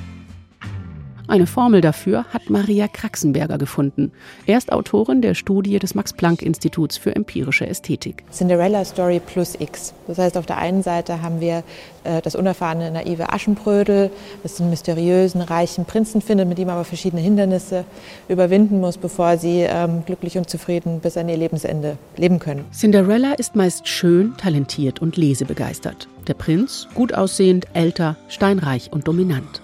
Eine 1.26 1.48
Formel 1.48 1.80
dafür 1.80 2.26
hat 2.26 2.50
Maria 2.50 2.88
Kraxenberger 2.90 3.58
gefunden. 3.58 4.12
Er 4.46 4.58
ist 4.58 4.74
Autorin 4.74 5.22
der 5.22 5.36
Studie 5.36 5.80
des 5.80 5.96
Max-Planck-Instituts 5.96 6.98
für 6.98 7.16
empirische 7.16 7.66
Ästhetik. 7.66 8.26
Cinderella 8.30 8.84
Story 8.84 9.22
plus 9.26 9.56
X. 9.58 9.94
Das 10.08 10.18
heißt, 10.18 10.38
auf 10.38 10.46
der 10.46 10.58
einen 10.58 10.84
Seite 10.84 11.22
haben 11.22 11.40
wir 11.40 11.64
äh, 12.04 12.22
das 12.22 12.36
unerfahrene, 12.36 12.92
naive 12.92 13.32
Aschenbrödel, 13.32 14.12
das 14.44 14.60
einen 14.60 14.70
mysteriösen, 14.70 15.42
reichen 15.42 15.86
Prinzen 15.86 16.22
findet, 16.22 16.50
mit 16.50 16.58
dem 16.58 16.68
aber 16.68 16.84
verschiedene 16.84 17.22
Hindernisse 17.22 17.86
überwinden 18.28 18.82
muss, 18.82 18.98
bevor 18.98 19.38
sie 19.38 19.62
ähm, 19.62 20.04
glücklich 20.06 20.38
und 20.38 20.50
zufrieden 20.50 21.00
bis 21.00 21.16
an 21.16 21.30
ihr 21.30 21.38
Lebensende 21.38 21.98
leben 22.18 22.40
können. 22.40 22.66
Cinderella 22.74 23.34
ist 23.34 23.56
meist 23.56 23.88
schön, 23.88 24.36
talentiert 24.38 25.02
und 25.02 25.16
lesebegeistert. 25.16 26.10
Der 26.28 26.34
Prinz, 26.34 26.88
gut 26.94 27.14
aussehend, 27.14 27.66
älter, 27.74 28.18
steinreich 28.28 28.92
und 28.92 29.08
dominant. 29.08 29.62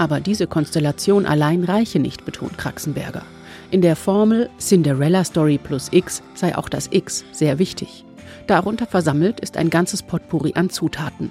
Aber 0.00 0.18
diese 0.18 0.46
Konstellation 0.46 1.26
allein 1.26 1.62
reiche 1.62 1.98
nicht, 1.98 2.24
betont 2.24 2.56
Kraxenberger. 2.56 3.22
In 3.70 3.82
der 3.82 3.96
Formel 3.96 4.48
Cinderella 4.58 5.24
Story 5.24 5.58
plus 5.62 5.88
X 5.92 6.22
sei 6.34 6.56
auch 6.56 6.70
das 6.70 6.88
X 6.90 7.22
sehr 7.32 7.58
wichtig. 7.58 8.06
Darunter 8.46 8.86
versammelt 8.86 9.40
ist 9.40 9.58
ein 9.58 9.68
ganzes 9.68 10.02
Potpourri 10.02 10.54
an 10.54 10.70
Zutaten. 10.70 11.30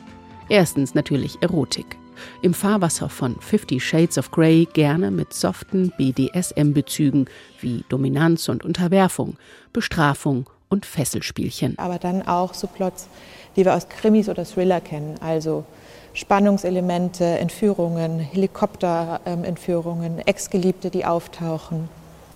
Erstens 0.49 0.93
natürlich 0.93 1.41
Erotik. 1.41 1.97
Im 2.43 2.53
Fahrwasser 2.53 3.09
von 3.09 3.37
Fifty 3.41 3.79
Shades 3.79 4.19
of 4.19 4.29
Grey 4.29 4.67
gerne 4.71 5.09
mit 5.09 5.33
soften 5.33 5.91
BDSM-Bezügen 5.97 7.25
wie 7.61 7.83
Dominanz 7.89 8.49
und 8.49 8.63
Unterwerfung, 8.63 9.37
Bestrafung 9.73 10.47
und 10.69 10.85
Fesselspielchen. 10.85 11.75
Aber 11.79 11.97
dann 11.97 12.21
auch 12.27 12.53
so 12.53 12.67
Plots, 12.67 13.07
die 13.55 13.65
wir 13.65 13.73
aus 13.73 13.89
Krimis 13.89 14.29
oder 14.29 14.45
Thriller 14.45 14.79
kennen, 14.79 15.15
also 15.21 15.65
Spannungselemente, 16.13 17.23
Entführungen, 17.23 18.19
Helikopterentführungen, 18.19 20.19
Ex-Geliebte, 20.19 20.89
die 20.89 21.05
auftauchen. 21.05 21.89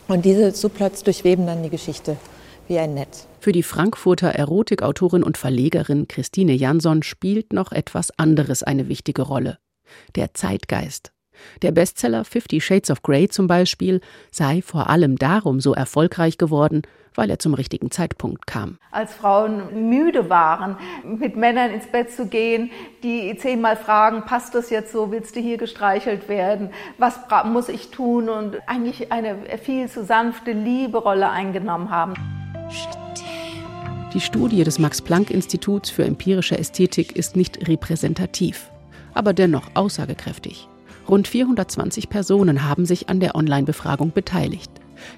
Und 0.08 0.25
diese 0.25 0.51
Subplots 0.51 1.03
durchweben 1.03 1.48
dann 1.48 1.63
die 1.63 1.70
Geschichte 1.70 2.18
wie 2.68 2.80
ein 2.80 2.94
Netz. 2.94 3.27
Für 3.39 3.51
die 3.51 3.63
Frankfurter 3.63 4.30
Erotikautorin 4.30 5.24
und 5.24 5.38
Verlegerin 5.38 6.08
Christine 6.08 6.53
Jansson 6.53 7.03
spielt 7.03 7.51
noch 7.51 7.72
etwas 7.72 8.18
anderes 8.18 8.63
eine 8.63 8.88
wichtige 8.88 9.24
Rolle. 9.24 9.58
Der 10.15 10.34
Zeitgeist. 10.34 11.12
Der 11.62 11.72
Bestseller 11.72 12.25
Fifty 12.25 12.62
Shades 12.62 12.89
of 12.89 13.01
Grey 13.01 13.27
zum 13.27 13.48
Beispiel 13.48 14.01
sei 14.32 14.62
vor 14.62 14.89
allem 14.89 15.18
darum 15.18 15.60
so 15.60 15.74
erfolgreich 15.74 16.38
geworden, 16.38 16.84
weil 17.15 17.29
er 17.29 17.39
zum 17.39 17.53
richtigen 17.53 17.91
Zeitpunkt 17.91 18.48
kam. 18.48 18.77
Als 18.91 19.13
Frauen 19.13 19.89
müde 19.89 20.29
waren, 20.29 20.77
mit 21.03 21.36
Männern 21.36 21.72
ins 21.72 21.88
Bett 21.88 22.12
zu 22.12 22.27
gehen, 22.27 22.72
die 23.03 23.36
zehnmal 23.38 23.75
fragen, 23.75 24.24
passt 24.25 24.55
das 24.55 24.70
jetzt 24.70 24.91
so, 24.91 25.12
willst 25.12 25.36
du 25.36 25.39
hier 25.39 25.58
gestreichelt 25.58 26.29
werden, 26.29 26.70
was 26.98 27.20
muss 27.46 27.70
ich 27.70 27.91
tun 27.91 28.29
und 28.29 28.58
eigentlich 28.67 29.12
eine 29.12 29.38
viel 29.62 29.89
zu 29.89 30.03
sanfte 30.03 30.51
Lieberolle 30.51 31.29
eingenommen 31.29 31.89
haben. 31.89 32.13
Die 34.13 34.22
Studie 34.22 34.63
des 34.63 34.77
Max-Planck-Instituts 34.77 35.89
für 35.89 36.05
empirische 36.05 36.58
Ästhetik 36.58 37.15
ist 37.15 37.36
nicht 37.36 37.67
repräsentativ, 37.67 38.70
aber 39.15 39.34
dennoch 39.34 39.72
aussagekräftig. 39.74 40.67
Rund 41.10 41.27
420 41.27 42.10
Personen 42.10 42.63
haben 42.63 42.86
sich 42.86 43.10
an 43.10 43.20
der 43.20 43.36
Online-Befragung 43.36 44.12
beteiligt. 44.12 44.72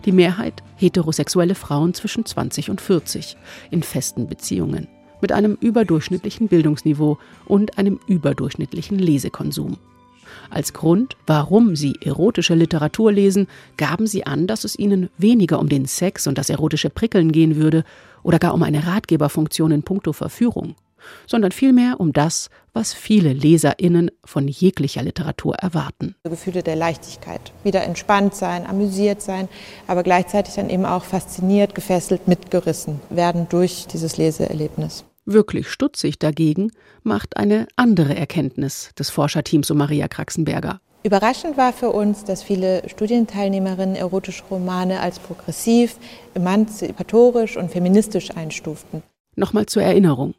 Die 0.06 0.12
Mehrheit 0.12 0.64
heterosexuelle 0.76 1.56
Frauen 1.56 1.94
zwischen 1.94 2.26
20 2.26 2.70
und 2.70 2.82
40 2.82 3.38
in 3.72 3.84
festen 3.84 4.28
Beziehungen 4.28 4.88
mit 5.22 5.32
einem 5.32 5.58
überdurchschnittlichen 5.60 6.48
Bildungsniveau 6.48 7.18
und 7.46 7.78
einem 7.78 8.00
überdurchschnittlichen 8.08 9.00
Lesekonsum. 9.00 9.78
Als 10.50 10.74
Grund, 10.74 11.16
warum 11.26 11.76
sie 11.76 11.96
erotische 12.02 12.56
Literatur 12.56 13.12
lesen, 13.12 13.48
gaben 13.78 14.08
sie 14.08 14.26
an, 14.26 14.48
dass 14.48 14.64
es 14.64 14.78
ihnen 14.78 15.10
weniger 15.18 15.60
um 15.60 15.70
den 15.70 15.86
Sex 15.86 16.28
und 16.28 16.38
das 16.38 16.50
erotische 16.50 16.90
Prickeln 16.90 17.32
gehen 17.32 17.56
würde 17.56 17.84
oder 18.24 18.40
gar 18.40 18.54
um 18.54 18.64
eine 18.64 18.86
Ratgeberfunktion 18.86 19.72
in 19.72 19.84
puncto 19.84 20.14
Verführung. 20.14 20.76
Sondern 21.28 21.52
vielmehr 21.52 22.00
um 22.00 22.14
das, 22.14 22.50
was 22.74 22.94
viele 22.94 23.34
LeserInnen 23.34 24.12
von 24.24 24.48
jeglicher 24.48 25.04
Literatur 25.04 25.56
erwarten. 25.56 26.16
Gefühle 26.24 26.62
der 26.62 26.76
Leichtigkeit, 26.76 27.54
wieder 27.64 27.84
entspannt 27.84 28.36
sein, 28.36 28.66
amüsiert 28.68 29.22
sein, 29.22 29.48
aber 29.88 30.04
gleichzeitig 30.04 30.56
dann 30.56 30.70
eben 30.70 30.86
auch 30.86 31.04
fasziniert, 31.04 31.76
gefesselt, 31.76 32.28
mitgerissen 32.28 33.00
werden 33.10 33.48
durch 33.50 33.88
dieses 33.88 34.18
Leseerlebnis. 34.18 35.06
Wirklich 35.26 35.70
stutzig 35.70 36.20
dagegen 36.20 36.72
macht 37.02 37.38
eine 37.38 37.68
andere 37.76 38.16
Erkenntnis 38.16 38.92
des 39.00 39.10
Forscherteams 39.10 39.72
um 39.72 39.78
Maria 39.78 40.08
Kraxenberger. 40.08 40.80
Überraschend 41.06 41.56
war 41.56 41.72
für 41.72 41.92
uns, 41.92 42.24
dass 42.24 42.42
viele 42.42 42.82
Studienteilnehmerinnen 42.90 43.96
erotische 43.96 44.44
Romane 44.50 45.00
als 45.00 45.20
progressiv, 45.20 45.98
emanzipatorisch 46.34 47.58
und 47.58 47.70
feministisch 47.70 48.32
einstuften. 48.32 49.04
Nochmal 49.36 49.68
zur 49.68 49.84
Erinnerung. 49.84 50.34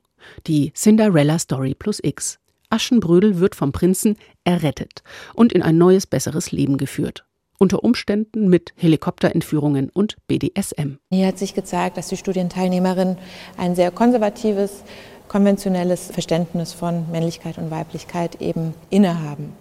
Die 0.46 0.72
Cinderella 0.74 1.38
Story 1.38 1.74
plus 1.74 2.00
X. 2.02 2.38
Aschenbrödel 2.70 3.38
wird 3.38 3.54
vom 3.54 3.72
Prinzen 3.72 4.16
errettet 4.44 5.02
und 5.34 5.52
in 5.52 5.62
ein 5.62 5.78
neues, 5.78 6.06
besseres 6.06 6.52
Leben 6.52 6.78
geführt. 6.78 7.24
Unter 7.58 7.84
Umständen 7.84 8.48
mit 8.48 8.74
Helikopterentführungen 8.76 9.88
und 9.88 10.16
BDSM. 10.26 10.98
Hier 11.10 11.26
hat 11.26 11.38
sich 11.38 11.54
gezeigt, 11.54 11.96
dass 11.96 12.08
die 12.08 12.16
Studienteilnehmerinnen 12.16 13.16
ein 13.56 13.74
sehr 13.74 13.90
konservatives, 13.90 14.82
konventionelles 15.28 16.10
Verständnis 16.10 16.72
von 16.72 17.10
Männlichkeit 17.10 17.56
und 17.56 17.70
Weiblichkeit 17.70 18.42
eben 18.42 18.74
innehaben. 18.90 19.52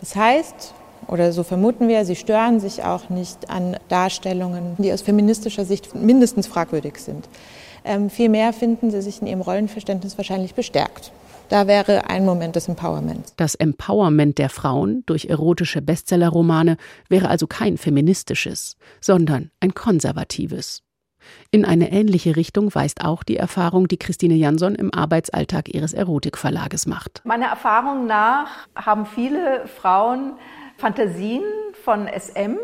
Das 0.00 0.16
heißt, 0.16 0.74
oder 1.08 1.32
so 1.32 1.42
vermuten 1.42 1.88
wir, 1.88 2.04
sie 2.04 2.16
stören 2.16 2.58
sich 2.58 2.82
auch 2.82 3.10
nicht 3.10 3.50
an 3.50 3.76
Darstellungen, 3.88 4.74
die 4.78 4.92
aus 4.92 5.02
feministischer 5.02 5.64
Sicht 5.64 5.94
mindestens 5.94 6.46
fragwürdig 6.46 6.98
sind. 6.98 7.28
Ähm, 7.86 8.10
vielmehr 8.10 8.52
finden 8.52 8.90
sie 8.90 9.00
sich 9.00 9.22
in 9.22 9.28
ihrem 9.28 9.40
Rollenverständnis 9.40 10.18
wahrscheinlich 10.18 10.54
bestärkt. 10.54 11.12
Da 11.48 11.68
wäre 11.68 12.10
ein 12.10 12.24
Moment 12.24 12.56
des 12.56 12.68
Empowerments. 12.68 13.34
Das 13.36 13.54
Empowerment 13.54 14.38
der 14.38 14.50
Frauen 14.50 15.04
durch 15.06 15.26
erotische 15.26 15.80
Bestsellerromane 15.80 16.76
wäre 17.08 17.28
also 17.28 17.46
kein 17.46 17.78
feministisches, 17.78 18.76
sondern 19.00 19.52
ein 19.60 19.72
konservatives. 19.72 20.82
In 21.52 21.64
eine 21.64 21.92
ähnliche 21.92 22.34
Richtung 22.34 22.74
weist 22.74 23.04
auch 23.04 23.22
die 23.22 23.36
Erfahrung, 23.36 23.86
die 23.86 23.98
Christine 23.98 24.34
Jansson 24.34 24.74
im 24.74 24.92
Arbeitsalltag 24.92 25.72
ihres 25.72 25.92
Erotikverlages 25.92 26.86
macht. 26.86 27.22
Meiner 27.24 27.46
Erfahrung 27.46 28.06
nach 28.06 28.66
haben 28.74 29.06
viele 29.06 29.66
Frauen 29.66 30.32
Fantasien 30.76 31.42
von 31.84 32.08
SM, 32.08 32.58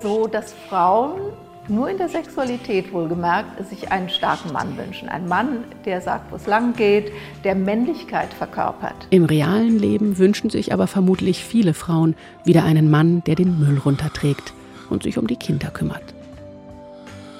so 0.00 0.26
dass 0.26 0.52
Frauen 0.52 1.32
nur 1.68 1.88
in 1.88 1.98
der 1.98 2.08
Sexualität 2.08 2.92
wohlgemerkt 2.92 3.68
sich 3.68 3.90
einen 3.90 4.08
starken 4.08 4.52
Mann 4.52 4.76
wünschen. 4.76 5.08
Ein 5.08 5.28
Mann, 5.28 5.64
der 5.84 6.00
sagt, 6.00 6.30
wo 6.30 6.36
es 6.36 6.46
lang 6.46 6.74
geht, 6.74 7.12
der 7.44 7.54
Männlichkeit 7.54 8.32
verkörpert. 8.32 9.06
Im 9.10 9.24
realen 9.24 9.78
Leben 9.78 10.18
wünschen 10.18 10.50
sich 10.50 10.72
aber 10.72 10.86
vermutlich 10.86 11.44
viele 11.44 11.74
Frauen 11.74 12.14
wieder 12.44 12.64
einen 12.64 12.90
Mann, 12.90 13.22
der 13.24 13.34
den 13.34 13.58
Müll 13.58 13.78
runterträgt 13.78 14.52
und 14.90 15.02
sich 15.02 15.18
um 15.18 15.26
die 15.26 15.36
Kinder 15.36 15.70
kümmert. 15.70 16.14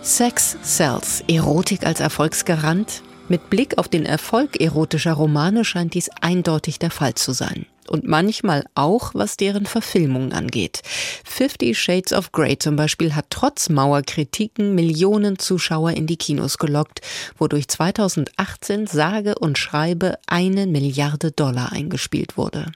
Sex 0.03 0.57
Sells, 0.63 1.25
Erotik 1.29 1.87
als 1.87 2.01
Erfolgsgarant? 2.01 3.03
Mit 3.29 3.51
Blick 3.51 3.77
auf 3.77 3.89
den 3.89 4.07
Erfolg 4.07 4.61
erotischer 4.61 5.13
Romane 5.13 5.65
scheint 5.65 5.95
dies 5.95 6.09
eindeutig 6.23 6.79
der 6.79 6.91
Fall 6.91 7.15
zu 7.15 7.33
sein. 7.33 7.67
Und 7.89 8.05
manchmal 8.05 8.65
auch, 8.75 9.15
was 9.15 9.37
deren 9.37 9.67
Verfilmungen 9.67 10.33
angeht. 10.33 10.83
Fifty 11.25 11.75
Shades 11.75 12.13
of 12.13 12.33
Grey 12.33 12.59
zum 12.59 12.77
Beispiel 12.77 13.15
hat 13.15 13.27
trotz 13.31 13.69
Mauerkritiken 13.69 14.75
Millionen 14.75 15.39
Zuschauer 15.39 15.93
in 15.93 16.07
die 16.07 16.17
Kinos 16.17 16.59
gelockt, 16.59 17.01
wodurch 17.39 17.69
2018 17.69 18.87
sage 18.87 19.35
und 19.39 19.59
schreibe 19.59 20.19
eine 20.27 20.67
Milliarde 20.67 21.33
Dollar 21.33 21.73
eingespielt 21.73 22.37
wurde. 22.37 22.67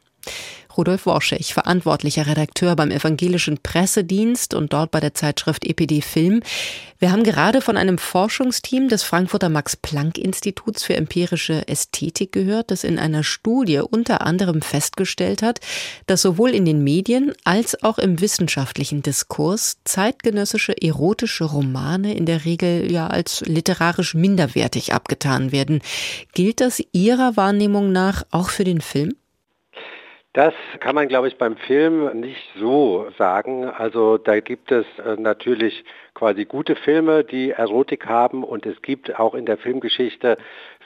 Rudolf 0.76 1.06
Worschech, 1.06 1.54
verantwortlicher 1.54 2.26
Redakteur 2.26 2.76
beim 2.76 2.90
Evangelischen 2.90 3.58
Pressedienst 3.62 4.54
und 4.54 4.72
dort 4.72 4.90
bei 4.90 5.00
der 5.00 5.14
Zeitschrift 5.14 5.64
EPD 5.64 6.00
Film. 6.00 6.42
Wir 6.98 7.10
haben 7.10 7.24
gerade 7.24 7.60
von 7.60 7.76
einem 7.76 7.98
Forschungsteam 7.98 8.88
des 8.88 9.02
Frankfurter 9.02 9.48
Max-Planck-Instituts 9.48 10.84
für 10.84 10.94
empirische 10.94 11.66
Ästhetik 11.66 12.30
gehört, 12.32 12.70
das 12.70 12.84
in 12.84 12.98
einer 12.98 13.24
Studie 13.24 13.78
unter 13.78 14.20
anderem 14.20 14.62
festgestellt 14.62 15.42
hat, 15.42 15.60
dass 16.06 16.22
sowohl 16.22 16.50
in 16.50 16.64
den 16.64 16.84
Medien 16.84 17.32
als 17.44 17.82
auch 17.82 17.98
im 17.98 18.20
wissenschaftlichen 18.20 19.02
Diskurs 19.02 19.78
zeitgenössische 19.84 20.80
erotische 20.80 21.44
Romane 21.44 22.14
in 22.14 22.24
der 22.24 22.44
Regel 22.44 22.90
ja 22.90 23.08
als 23.08 23.40
literarisch 23.40 24.14
minderwertig 24.14 24.92
abgetan 24.92 25.50
werden. 25.50 25.80
Gilt 26.34 26.60
das 26.60 26.80
Ihrer 26.92 27.36
Wahrnehmung 27.36 27.90
nach 27.90 28.22
auch 28.30 28.48
für 28.48 28.64
den 28.64 28.80
Film? 28.80 29.16
Das 30.34 30.54
kann 30.80 30.94
man, 30.94 31.08
glaube 31.08 31.28
ich, 31.28 31.36
beim 31.36 31.58
Film 31.58 32.18
nicht 32.18 32.42
so 32.58 33.06
sagen. 33.18 33.66
Also 33.66 34.16
da 34.16 34.40
gibt 34.40 34.72
es 34.72 34.86
äh, 34.98 35.16
natürlich 35.18 35.84
quasi 36.14 36.46
gute 36.46 36.74
Filme, 36.74 37.22
die 37.22 37.50
Erotik 37.50 38.06
haben 38.06 38.42
und 38.42 38.64
es 38.64 38.80
gibt 38.80 39.18
auch 39.18 39.34
in 39.34 39.44
der 39.44 39.58
Filmgeschichte 39.58 40.38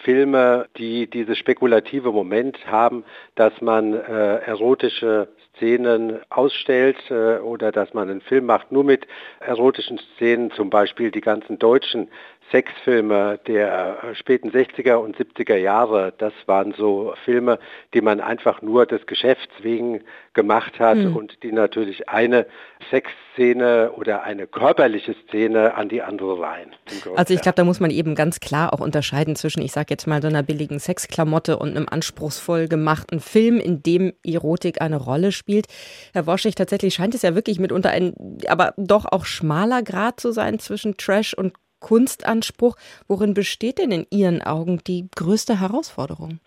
Filme, 0.02 0.66
die 0.78 1.08
dieses 1.08 1.38
spekulative 1.38 2.10
Moment 2.10 2.58
haben, 2.66 3.04
dass 3.36 3.60
man 3.60 3.94
äh, 3.94 4.38
erotische 4.38 5.28
Szenen 5.54 6.18
ausstellt 6.28 6.98
äh, 7.10 7.38
oder 7.38 7.70
dass 7.70 7.94
man 7.94 8.10
einen 8.10 8.22
Film 8.22 8.46
macht 8.46 8.72
nur 8.72 8.82
mit 8.82 9.06
erotischen 9.38 9.98
Szenen, 9.98 10.50
zum 10.50 10.70
Beispiel 10.70 11.12
die 11.12 11.20
ganzen 11.20 11.60
deutschen 11.60 12.08
Sexfilme 12.50 13.40
der 13.46 13.98
späten 14.14 14.50
60er 14.50 14.94
und 14.94 15.16
70er 15.16 15.56
Jahre, 15.56 16.12
das 16.16 16.32
waren 16.46 16.72
so 16.76 17.14
Filme, 17.24 17.58
die 17.92 18.00
man 18.00 18.20
einfach 18.20 18.62
nur 18.62 18.86
des 18.86 19.06
Geschäfts 19.06 19.52
wegen 19.62 20.02
gemacht 20.32 20.78
hat 20.78 20.98
mhm. 20.98 21.16
und 21.16 21.42
die 21.42 21.50
natürlich 21.50 22.08
eine 22.08 22.46
Sexszene 22.90 23.92
oder 23.96 24.22
eine 24.22 24.46
körperliche 24.46 25.14
Szene 25.24 25.74
an 25.74 25.88
die 25.88 26.02
andere 26.02 26.38
reihen. 26.38 26.70
Also 27.16 27.34
ich 27.34 27.40
glaube, 27.40 27.56
da 27.56 27.64
muss 27.64 27.80
man 27.80 27.90
eben 27.90 28.14
ganz 28.14 28.38
klar 28.38 28.72
auch 28.72 28.80
unterscheiden 28.80 29.34
zwischen, 29.34 29.62
ich 29.62 29.72
sage 29.72 29.88
jetzt 29.90 30.06
mal, 30.06 30.22
so 30.22 30.28
einer 30.28 30.42
billigen 30.42 30.78
Sexklamotte 30.78 31.58
und 31.58 31.70
einem 31.70 31.88
anspruchsvoll 31.88 32.68
gemachten 32.68 33.20
Film, 33.20 33.58
in 33.58 33.82
dem 33.82 34.12
Erotik 34.24 34.80
eine 34.80 34.96
Rolle 34.96 35.32
spielt. 35.32 35.66
Herr 36.12 36.26
Worschig, 36.26 36.54
tatsächlich 36.54 36.94
scheint 36.94 37.14
es 37.14 37.22
ja 37.22 37.34
wirklich 37.34 37.58
mitunter 37.58 37.90
ein, 37.90 38.14
aber 38.46 38.74
doch 38.76 39.06
auch 39.10 39.24
schmaler 39.24 39.82
Grad 39.82 40.20
zu 40.20 40.32
sein 40.32 40.58
zwischen 40.58 40.96
Trash 40.96 41.34
und 41.34 41.54
Kunstanspruch. 41.80 42.76
Worin 43.08 43.34
besteht 43.34 43.78
denn 43.78 43.92
in 43.92 44.06
Ihren 44.10 44.42
Augen 44.42 44.80
die 44.86 45.08
größte 45.14 45.60
Herausforderung? 45.60 46.40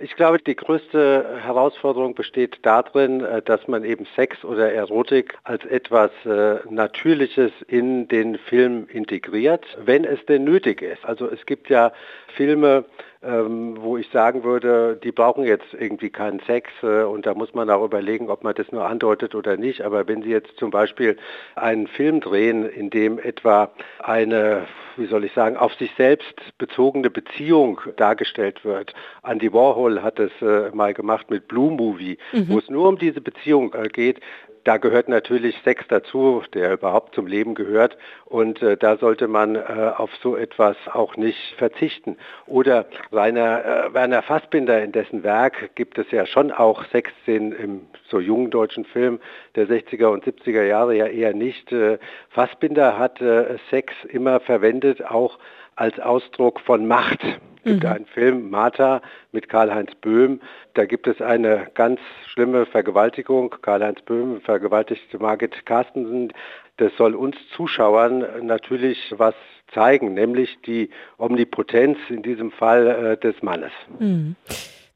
Ich 0.00 0.14
glaube, 0.14 0.38
die 0.38 0.54
größte 0.54 1.40
Herausforderung 1.42 2.14
besteht 2.14 2.60
darin, 2.62 3.20
äh, 3.20 3.42
dass 3.42 3.66
man 3.66 3.82
eben 3.82 4.06
Sex 4.14 4.44
oder 4.44 4.72
Erotik 4.72 5.36
als 5.42 5.64
etwas 5.64 6.12
äh, 6.24 6.58
Natürliches 6.70 7.50
in 7.66 8.06
den 8.06 8.38
Film 8.38 8.86
integriert, 8.92 9.64
wenn 9.84 10.04
es 10.04 10.24
denn 10.26 10.44
nötig 10.44 10.82
ist. 10.82 11.04
Also 11.04 11.28
es 11.28 11.44
gibt 11.46 11.68
ja 11.68 11.92
Filme, 12.36 12.84
ähm, 13.22 13.76
wo 13.80 13.96
ich 13.96 14.08
sagen 14.10 14.44
würde, 14.44 14.98
die 15.02 15.10
brauchen 15.10 15.44
jetzt 15.44 15.74
irgendwie 15.76 16.10
keinen 16.10 16.40
Sex 16.40 16.70
äh, 16.82 17.02
und 17.02 17.26
da 17.26 17.34
muss 17.34 17.52
man 17.52 17.68
auch 17.68 17.84
überlegen, 17.84 18.30
ob 18.30 18.44
man 18.44 18.54
das 18.54 18.70
nur 18.70 18.86
andeutet 18.86 19.34
oder 19.34 19.56
nicht. 19.56 19.82
Aber 19.82 20.06
wenn 20.06 20.22
Sie 20.22 20.30
jetzt 20.30 20.56
zum 20.56 20.70
Beispiel 20.70 21.16
einen 21.56 21.88
Film 21.88 22.20
drehen, 22.20 22.64
in 22.68 22.90
dem 22.90 23.18
etwa 23.18 23.70
eine, 23.98 24.66
wie 24.96 25.06
soll 25.06 25.24
ich 25.24 25.32
sagen, 25.32 25.56
auf 25.56 25.74
sich 25.74 25.90
selbst 25.96 26.56
bezogene 26.58 27.10
Beziehung 27.10 27.80
dargestellt 27.96 28.64
wird. 28.64 28.94
Andy 29.24 29.52
Warhol 29.52 30.02
hat 30.02 30.20
es 30.20 30.30
äh, 30.40 30.70
mal 30.72 30.94
gemacht 30.94 31.28
mit 31.30 31.48
Blue 31.48 31.72
Movie, 31.72 32.18
mhm. 32.32 32.48
wo 32.48 32.58
es 32.58 32.70
nur 32.70 32.88
um 32.88 32.98
diese 32.98 33.20
Beziehung 33.20 33.74
äh, 33.74 33.88
geht, 33.88 34.20
da 34.68 34.76
gehört 34.76 35.08
natürlich 35.08 35.56
Sex 35.64 35.82
dazu, 35.88 36.42
der 36.52 36.74
überhaupt 36.74 37.14
zum 37.14 37.26
Leben 37.26 37.54
gehört. 37.54 37.96
Und 38.26 38.60
äh, 38.60 38.76
da 38.76 38.98
sollte 38.98 39.26
man 39.26 39.56
äh, 39.56 39.92
auf 39.96 40.10
so 40.22 40.36
etwas 40.36 40.76
auch 40.92 41.16
nicht 41.16 41.54
verzichten. 41.56 42.18
Oder 42.46 42.84
Rainer, 43.10 43.64
äh, 43.64 43.94
Werner 43.94 44.20
Fassbinder, 44.20 44.82
in 44.82 44.92
dessen 44.92 45.22
Werk 45.22 45.74
gibt 45.74 45.96
es 45.96 46.10
ja 46.10 46.26
schon 46.26 46.52
auch 46.52 46.84
Sexszenen 46.92 47.52
im 47.52 47.80
so 48.10 48.20
jungen 48.20 48.50
deutschen 48.50 48.84
Film 48.84 49.20
der 49.54 49.68
60er 49.68 50.08
und 50.08 50.26
70er 50.26 50.64
Jahre 50.64 50.94
ja 50.94 51.06
eher 51.06 51.32
nicht. 51.32 51.72
Äh, 51.72 51.96
Fassbinder 52.28 52.98
hat 52.98 53.22
äh, 53.22 53.56
Sex 53.70 53.94
immer 54.10 54.38
verwendet, 54.38 55.02
auch 55.02 55.38
als 55.78 55.98
Ausdruck 56.00 56.60
von 56.60 56.86
Macht. 56.86 57.22
Es 57.22 57.72
gibt 57.72 57.84
mhm. 57.84 57.90
einen 57.90 58.06
Film, 58.06 58.50
Martha, 58.50 59.00
mit 59.32 59.48
Karl-Heinz 59.48 59.92
Böhm. 60.00 60.40
Da 60.74 60.86
gibt 60.86 61.06
es 61.06 61.20
eine 61.20 61.68
ganz 61.74 62.00
schlimme 62.26 62.66
Vergewaltigung. 62.66 63.54
Karl-Heinz 63.62 64.00
Böhm 64.02 64.40
vergewaltigt 64.40 65.02
Margit 65.20 65.66
Carstensen. 65.66 66.32
Das 66.78 66.92
soll 66.96 67.14
uns 67.14 67.36
Zuschauern 67.54 68.24
natürlich 68.42 69.14
was 69.16 69.34
zeigen, 69.72 70.14
nämlich 70.14 70.58
die 70.66 70.90
Omnipotenz 71.18 71.98
in 72.08 72.22
diesem 72.22 72.50
Fall 72.50 72.86
äh, 72.86 73.16
des 73.18 73.42
Mannes. 73.42 73.72
Mhm. 73.98 74.36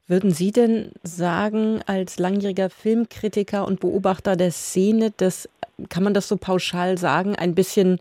Würden 0.07 0.31
Sie 0.31 0.51
denn 0.51 0.91
sagen, 1.03 1.81
als 1.85 2.19
langjähriger 2.19 2.69
Filmkritiker 2.69 3.65
und 3.65 3.79
Beobachter 3.79 4.35
der 4.35 4.51
Szene, 4.51 5.11
dass, 5.15 5.47
kann 5.89 6.03
man 6.03 6.13
das 6.13 6.27
so 6.27 6.35
pauschal 6.35 6.97
sagen, 6.97 7.35
ein 7.35 7.55
bisschen 7.55 7.99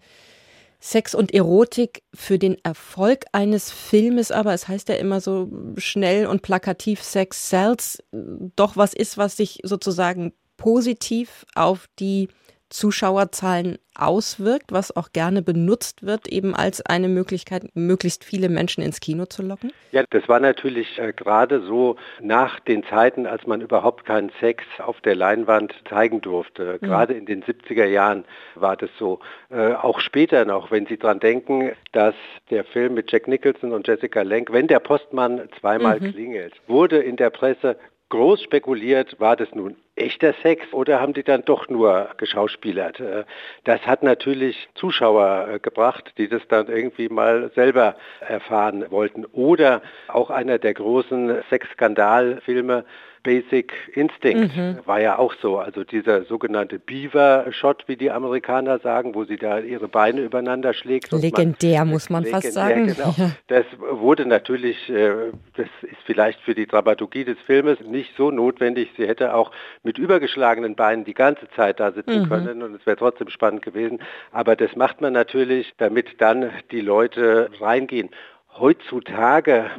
Sex 0.85 1.14
und 1.14 1.33
Erotik 1.33 2.03
für 2.12 2.40
den 2.40 2.57
Erfolg 2.64 3.25
eines 3.31 3.71
Filmes, 3.71 4.33
aber 4.33 4.53
es 4.53 4.66
heißt 4.66 4.88
ja 4.88 4.97
immer 4.97 5.21
so 5.21 5.49
schnell 5.77 6.27
und 6.27 6.42
plakativ 6.42 7.05
Sex 7.05 7.49
sells, 7.49 8.03
doch 8.11 8.77
was 8.77 8.92
ist, 8.92 9.16
was 9.16 9.37
sich 9.37 9.61
sozusagen 9.62 10.33
positiv 10.57 11.47
auf 11.55 11.87
die 12.01 12.29
Zuschauerzahlen 12.73 13.79
auswirkt, 13.95 14.73
was 14.73 14.97
auch 14.97 15.13
gerne 15.13 15.43
benutzt 15.43 16.05
wird, 16.05 16.29
eben 16.29 16.55
als 16.55 16.85
eine 16.85 17.09
Möglichkeit, 17.09 17.65
möglichst 17.75 18.25
viele 18.25 18.49
Menschen 18.49 18.83
ins 18.83 19.01
Kino 19.01 19.27
zu 19.27 19.43
locken? 19.43 19.73
Ja, 19.91 20.05
das 20.11 20.29
war 20.29 20.41
natürlich 20.41 20.99
äh, 20.99 21.13
gerade 21.13 21.63
so 21.67 21.97
nach 22.21 22.61
den 22.61 22.85
Zeiten, 22.85 23.27
als 23.27 23.47
man 23.47 23.61
überhaupt 23.61 24.07
keinen 24.07 24.33
Sex 24.41 24.65
auf 24.79 25.01
der 25.03 25.15
Leinwand 25.15 25.75
zeigen 25.89 26.23
durfte. 26.23 26.79
Mhm. 26.81 26.87
Gerade 26.87 27.15
in 27.15 27.27
den 27.27 27.43
70er 27.43 27.85
Jahren 27.85 28.25
war 28.55 28.77
das 28.77 28.91
so. 28.99 29.21
Äh, 29.51 29.75
auch 29.75 30.01
später 30.01 30.45
noch, 30.45 30.71
wenn 30.71 30.87
Sie 30.87 30.99
dran 30.99 31.21
denken, 31.21 31.73
dass 31.93 32.15
der 32.51 32.65
Film 32.65 32.95
mit 32.95 33.13
Jack 33.13 33.29
Nicholson 33.29 33.73
und 33.73 33.87
Jessica 33.87 34.23
Lange, 34.23 34.47
wenn 34.51 34.67
der 34.67 34.81
Postmann 34.81 35.49
zweimal 35.61 36.01
mhm. 36.01 36.13
klingelt, 36.13 36.55
wurde 36.67 36.99
in 36.99 37.17
der 37.17 37.31
Presse 37.31 37.77
groß 38.12 38.42
spekuliert, 38.42 39.18
war 39.20 39.37
das 39.37 39.55
nun 39.55 39.75
echter 39.96 40.35
Sex 40.42 40.70
oder 40.75 41.01
haben 41.01 41.14
die 41.14 41.22
dann 41.22 41.46
doch 41.46 41.70
nur 41.70 42.11
geschauspielert? 42.18 43.01
Äh, 43.01 43.25
das 43.64 43.81
hat 43.87 44.03
natürlich 44.03 44.68
Zuschauer 44.75 45.48
äh, 45.48 45.59
gebracht, 45.59 46.12
die 46.18 46.29
das 46.29 46.42
dann 46.48 46.68
irgendwie 46.68 47.09
mal 47.09 47.51
selber 47.55 47.96
erfahren 48.20 48.85
wollten. 48.90 49.25
Oder 49.25 49.81
auch 50.09 50.29
einer 50.29 50.59
der 50.59 50.75
großen 50.75 51.42
Sexskandalfilme, 51.48 52.85
Basic 53.23 53.73
Instinct 53.95 54.57
mhm. 54.57 54.79
war 54.85 55.01
ja 55.01 55.19
auch 55.19 55.35
so. 55.41 55.59
Also 55.59 55.85
dieser 55.85 56.25
sogenannte 56.25 56.79
Beaver-Shot, 56.79 57.85
wie 57.87 57.97
die 57.97 58.11
Amerikaner 58.11 58.79
sagen, 58.79 59.15
wo 59.15 59.25
sie 59.25 59.37
da 59.37 59.59
ihre 59.59 59.89
Beine 59.89 60.23
übereinander 60.23 60.75
schlägt. 60.75 61.13
Legendär, 61.13 61.81
man, 61.81 61.91
muss 61.91 62.11
man 62.11 62.25
legendär, 62.25 62.43
fast 62.43 62.55
sagen. 62.55 62.87
Genau. 62.87 63.15
Ja. 63.17 63.31
Das 63.49 63.65
wurde 63.79 64.27
natürlich, 64.27 64.89
äh, 64.89 65.31
das 65.57 65.69
ist 65.83 66.01
vielleicht 66.05 66.41
für 66.41 66.55
die 66.55 66.67
Dramaturgie 66.67 67.25
des 67.25 67.39
Filmes 67.47 67.81
nicht 67.81 68.13
so 68.17 68.31
notwendig. 68.31 68.91
Sie 68.97 69.07
hätte 69.07 69.35
auch 69.35 69.53
mit 69.83 69.99
übergeschlagenen 69.99 70.75
Beinen 70.75 71.05
die 71.05 71.15
ganze 71.15 71.49
Zeit 71.51 71.81
da 71.81 71.93
sitzen 71.93 72.23
mhm. 72.23 72.29
können 72.29 72.63
und 72.63 72.75
es 72.75 72.87
wäre 72.87 72.97
trotzdem 72.97 73.29
spannend 73.29 73.63
gewesen. 73.63 74.01
Aber 74.33 74.57
das 74.57 74.75
macht 74.77 75.01
man 75.01 75.13
natürlich, 75.13 75.73
damit 75.79 76.21
dann 76.21 76.51
die 76.71 76.81
Leute 76.81 77.51
reingehen. 77.61 78.11
Heutzutage 78.59 79.71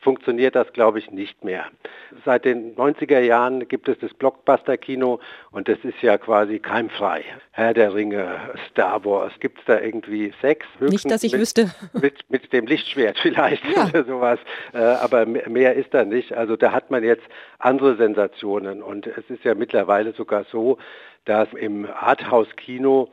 funktioniert 0.00 0.54
das, 0.54 0.72
glaube 0.72 0.98
ich, 0.98 1.10
nicht 1.10 1.44
mehr. 1.44 1.66
Seit 2.24 2.44
den 2.44 2.74
90er 2.76 3.20
Jahren 3.20 3.68
gibt 3.68 3.88
es 3.88 3.98
das 3.98 4.12
Blockbuster-Kino 4.14 5.20
und 5.50 5.68
das 5.68 5.78
ist 5.82 6.00
ja 6.02 6.18
quasi 6.18 6.58
keimfrei. 6.58 7.24
Herr 7.52 7.74
der 7.74 7.94
Ringe, 7.94 8.38
Star 8.70 9.04
Wars, 9.04 9.32
gibt 9.40 9.58
es 9.58 9.64
da 9.66 9.80
irgendwie 9.80 10.32
Sex? 10.40 10.66
Nicht, 10.80 11.10
dass 11.10 11.22
ich 11.22 11.32
mit, 11.32 11.40
wüsste. 11.40 11.70
Mit, 11.92 12.18
mit, 12.28 12.52
dem 12.52 12.66
Lichtschwert 12.66 13.18
vielleicht 13.18 13.64
ja. 13.64 13.86
oder 13.86 14.04
sowas. 14.04 14.38
Äh, 14.72 14.78
aber 14.78 15.26
mehr 15.26 15.74
ist 15.74 15.92
da 15.92 16.04
nicht. 16.04 16.32
Also 16.32 16.56
da 16.56 16.72
hat 16.72 16.90
man 16.90 17.04
jetzt 17.04 17.24
andere 17.58 17.96
Sensationen 17.96 18.82
und 18.82 19.06
es 19.06 19.28
ist 19.28 19.44
ja 19.44 19.54
mittlerweile 19.54 20.12
sogar 20.12 20.44
so, 20.50 20.78
dass 21.24 21.52
im 21.52 21.86
Arthouse-Kino 21.86 23.08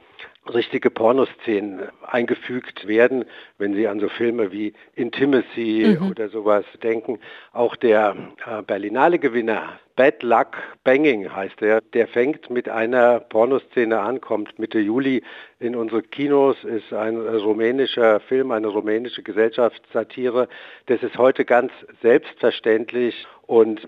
richtige 0.52 0.90
Pornoszenen 0.90 1.90
eingefügt 2.06 2.88
werden, 2.88 3.26
wenn 3.58 3.74
Sie 3.74 3.88
an 3.88 4.00
so 4.00 4.10
Filme 4.10 4.52
wie 4.52 4.74
Intimacy 4.96 5.98
mhm. 6.00 6.10
oder 6.10 6.30
sowas 6.30 6.66
denken. 6.82 7.20
Auch 7.54 7.76
der 7.76 8.16
äh, 8.46 8.62
Berlinale-Gewinner 8.62 9.80
Bad 9.96 10.24
Luck 10.24 10.58
Banging 10.84 11.34
heißt 11.34 11.62
er, 11.62 11.82
der 11.82 12.08
fängt 12.08 12.50
mit 12.50 12.68
einer 12.68 13.20
Pornoszene 13.20 14.00
an, 14.00 14.22
kommt 14.22 14.58
Mitte 14.58 14.80
Juli 14.80 15.22
in 15.60 15.76
unsere 15.76 16.02
Kinos, 16.02 16.64
ist 16.64 16.92
ein 16.92 17.16
rumänischer 17.16 18.20
Film, 18.22 18.52
eine 18.52 18.68
rumänische 18.68 19.22
Gesellschaftssatire. 19.22 20.48
Das 20.88 21.04
ist 21.04 21.18
heute 21.18 21.46
ganz 21.46 21.72
selbstverständlich 22.02 23.28
und 23.46 23.82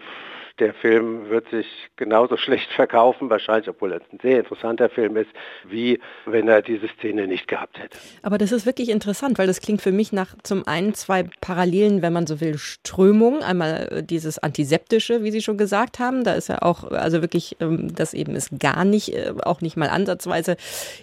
der 0.59 0.73
Film 0.73 1.29
wird 1.29 1.49
sich 1.49 1.67
genauso 1.95 2.37
schlecht 2.45 2.71
verkaufen, 2.71 3.29
wahrscheinlich, 3.29 3.69
obwohl 3.69 3.93
er 3.93 4.01
ein 4.11 4.19
sehr 4.21 4.39
interessanter 4.39 4.89
Film 4.89 5.17
ist, 5.17 5.29
wie 5.67 5.99
wenn 6.25 6.47
er 6.47 6.61
diese 6.61 6.87
Szene 6.87 7.27
nicht 7.27 7.47
gehabt 7.47 7.79
hätte. 7.79 7.97
Aber 8.21 8.37
das 8.37 8.51
ist 8.51 8.65
wirklich 8.65 8.89
interessant, 8.89 9.37
weil 9.37 9.47
das 9.47 9.61
klingt 9.61 9.81
für 9.81 9.91
mich 9.91 10.11
nach 10.11 10.35
zum 10.43 10.67
einen 10.67 10.93
zwei 10.93 11.25
Parallelen, 11.41 12.01
wenn 12.01 12.13
man 12.13 12.27
so 12.27 12.41
will, 12.41 12.57
Strömungen. 12.57 13.43
Einmal 13.43 13.87
äh, 13.91 14.03
dieses 14.03 14.39
Antiseptische, 14.39 15.23
wie 15.23 15.31
Sie 15.31 15.41
schon 15.41 15.57
gesagt 15.57 15.99
haben. 15.99 16.23
Da 16.23 16.33
ist 16.33 16.49
ja 16.49 16.61
auch, 16.61 16.83
also 16.91 17.21
wirklich, 17.21 17.57
ähm, 17.59 17.93
dass 17.93 18.13
eben 18.13 18.35
es 18.35 18.49
gar 18.57 18.85
nicht, 18.85 19.13
äh, 19.13 19.33
auch 19.43 19.61
nicht 19.61 19.77
mal 19.77 19.89
ansatzweise 19.89 20.57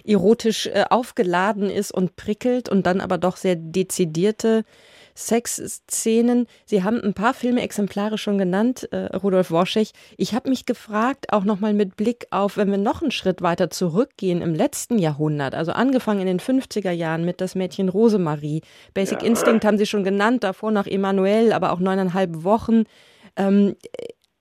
erotisch 0.05 0.67
äh, 0.67 0.85
aufgeladen 0.89 1.69
ist 1.69 1.91
und 1.91 2.15
prickelt 2.15 2.69
und 2.69 2.85
dann 2.85 3.01
aber 3.01 3.17
doch 3.17 3.37
sehr 3.37 3.55
dezidierte 3.55 4.63
Sexszenen. 5.15 6.47
Sie 6.65 6.83
haben 6.83 7.01
ein 7.01 7.13
paar 7.13 7.33
Filmexemplare 7.33 8.17
schon 8.17 8.37
genannt, 8.37 8.87
äh, 8.91 9.15
Rudolf 9.15 9.51
Worschech. 9.51 9.91
Ich 10.17 10.33
habe 10.33 10.49
mich 10.49 10.65
gefragt, 10.65 11.31
auch 11.31 11.43
nochmal 11.43 11.73
mit 11.73 11.95
Blick 11.95 12.27
auf, 12.31 12.57
wenn 12.57 12.71
wir 12.71 12.77
noch 12.77 13.01
einen 13.01 13.11
Schritt 13.11 13.41
weiter 13.41 13.69
zurückgehen 13.69 14.41
im 14.41 14.55
letzten 14.55 14.99
Jahrhundert, 14.99 15.55
also 15.55 15.71
angefangen 15.71 16.21
in 16.21 16.27
den 16.27 16.39
50er 16.39 16.91
Jahren 16.91 17.25
mit 17.25 17.41
das 17.41 17.55
Mädchen 17.55 17.89
Rosemarie. 17.89 18.61
Basic 18.93 19.21
ja. 19.21 19.27
Instinct 19.27 19.65
haben 19.65 19.77
Sie 19.77 19.85
schon 19.85 20.03
genannt, 20.03 20.43
davor 20.43 20.71
noch 20.71 20.87
Emanuel, 20.87 21.53
aber 21.53 21.71
auch 21.71 21.79
neuneinhalb 21.79 22.43
Wochen. 22.43 22.83
Ähm, 23.35 23.75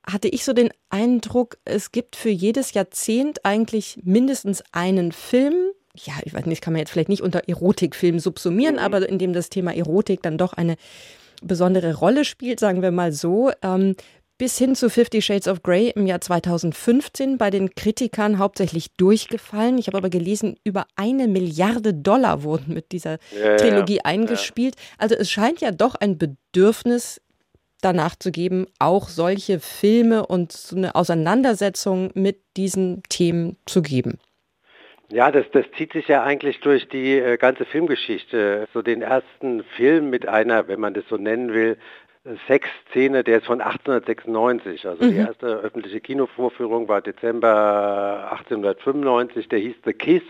hatte 0.07 0.29
ich 0.29 0.45
so 0.45 0.53
den 0.53 0.71
Eindruck, 0.91 1.59
es 1.65 1.93
gibt 1.93 2.17
für 2.17 2.31
jedes 2.31 2.75
Jahrzehnt 2.75 3.45
eigentlich 3.45 4.01
mindestens 4.03 4.65
einen 4.73 5.13
Film, 5.13 5.55
ja, 5.95 6.15
ich 6.25 6.33
weiß 6.33 6.47
nicht, 6.47 6.63
kann 6.63 6.73
man 6.73 6.81
jetzt 6.81 6.91
vielleicht 6.91 7.09
nicht 7.09 7.23
unter 7.23 7.49
Erotikfilm 7.49 8.19
subsumieren, 8.19 8.77
mhm. 8.77 8.81
aber 8.81 9.09
in 9.09 9.19
dem 9.19 9.33
das 9.33 9.51
Thema 9.51 9.75
Erotik 9.75 10.23
dann 10.23 10.39
doch 10.39 10.53
eine 10.55 10.77
besondere 11.43 11.95
Rolle 11.95 12.25
spielt, 12.25 12.61
sagen 12.61 12.83
wir 12.83 12.91
mal 12.91 13.13
so. 13.13 13.51
Ähm, 13.63 13.95
bis 14.39 14.59
hin 14.59 14.75
zu 14.75 14.91
Fifty 14.91 15.23
Shades 15.23 15.47
of 15.47 15.63
Grey 15.63 15.93
im 15.95 16.07
Jahr 16.07 16.21
2015 16.21 17.39
bei 17.39 17.51
den 17.51 17.75
Kritikern 17.75 18.39
hauptsächlich 18.39 18.93
durchgefallen. 18.97 19.79
Ich 19.79 19.87
habe 19.87 19.99
aber 19.99 20.11
gelesen, 20.11 20.57
über 20.65 20.87
eine 20.97 21.29
Milliarde 21.29 21.95
Dollar 21.95 22.43
wurden 22.43 22.75
mit 22.75 22.91
dieser 22.91 23.19
ja, 23.41 23.57
Trilogie 23.57 23.97
ja, 23.97 24.05
eingespielt. 24.05 24.75
Ja. 24.77 24.83
Also 24.99 25.15
es 25.15 25.31
scheint 25.31 25.61
ja 25.61 25.71
doch 25.71 25.95
ein 25.95 26.19
Bedürfnis 26.19 27.21
danach 27.83 28.17
zu 28.17 28.33
geben, 28.33 28.67
auch 28.79 29.09
solche 29.09 29.61
Filme 29.61 30.27
und 30.27 30.51
so 30.51 30.75
eine 30.75 30.95
Auseinandersetzung 30.95 32.11
mit 32.15 32.41
diesen 32.57 33.03
Themen 33.09 33.59
zu 33.67 33.83
geben. 33.83 34.19
Ja, 35.13 35.31
das, 35.31 35.45
das 35.53 35.67
zieht 35.77 35.93
sich 35.93 36.09
ja 36.09 36.23
eigentlich 36.23 36.61
durch 36.61 36.89
die 36.89 37.19
äh, 37.19 37.37
ganze 37.37 37.67
Filmgeschichte. 37.67 38.67
So 38.73 38.81
den 38.81 39.03
ersten 39.03 39.63
Film 39.77 40.09
mit 40.09 40.27
einer, 40.27 40.69
wenn 40.69 40.81
man 40.81 40.95
das 40.95 41.05
so 41.09 41.17
nennen 41.17 41.53
will, 41.53 41.77
Sexszene, 42.47 43.23
der 43.23 43.39
ist 43.39 43.47
von 43.47 43.61
1896. 43.61 44.87
Also 44.87 45.05
mhm. 45.05 45.11
die 45.11 45.17
erste 45.17 45.47
öffentliche 45.47 46.01
Kinovorführung 46.01 46.89
war 46.89 47.03
Dezember 47.03 48.29
1895. 48.31 49.49
Der 49.49 49.59
hieß 49.59 49.75
The 49.85 49.93
Kiss 49.93 50.23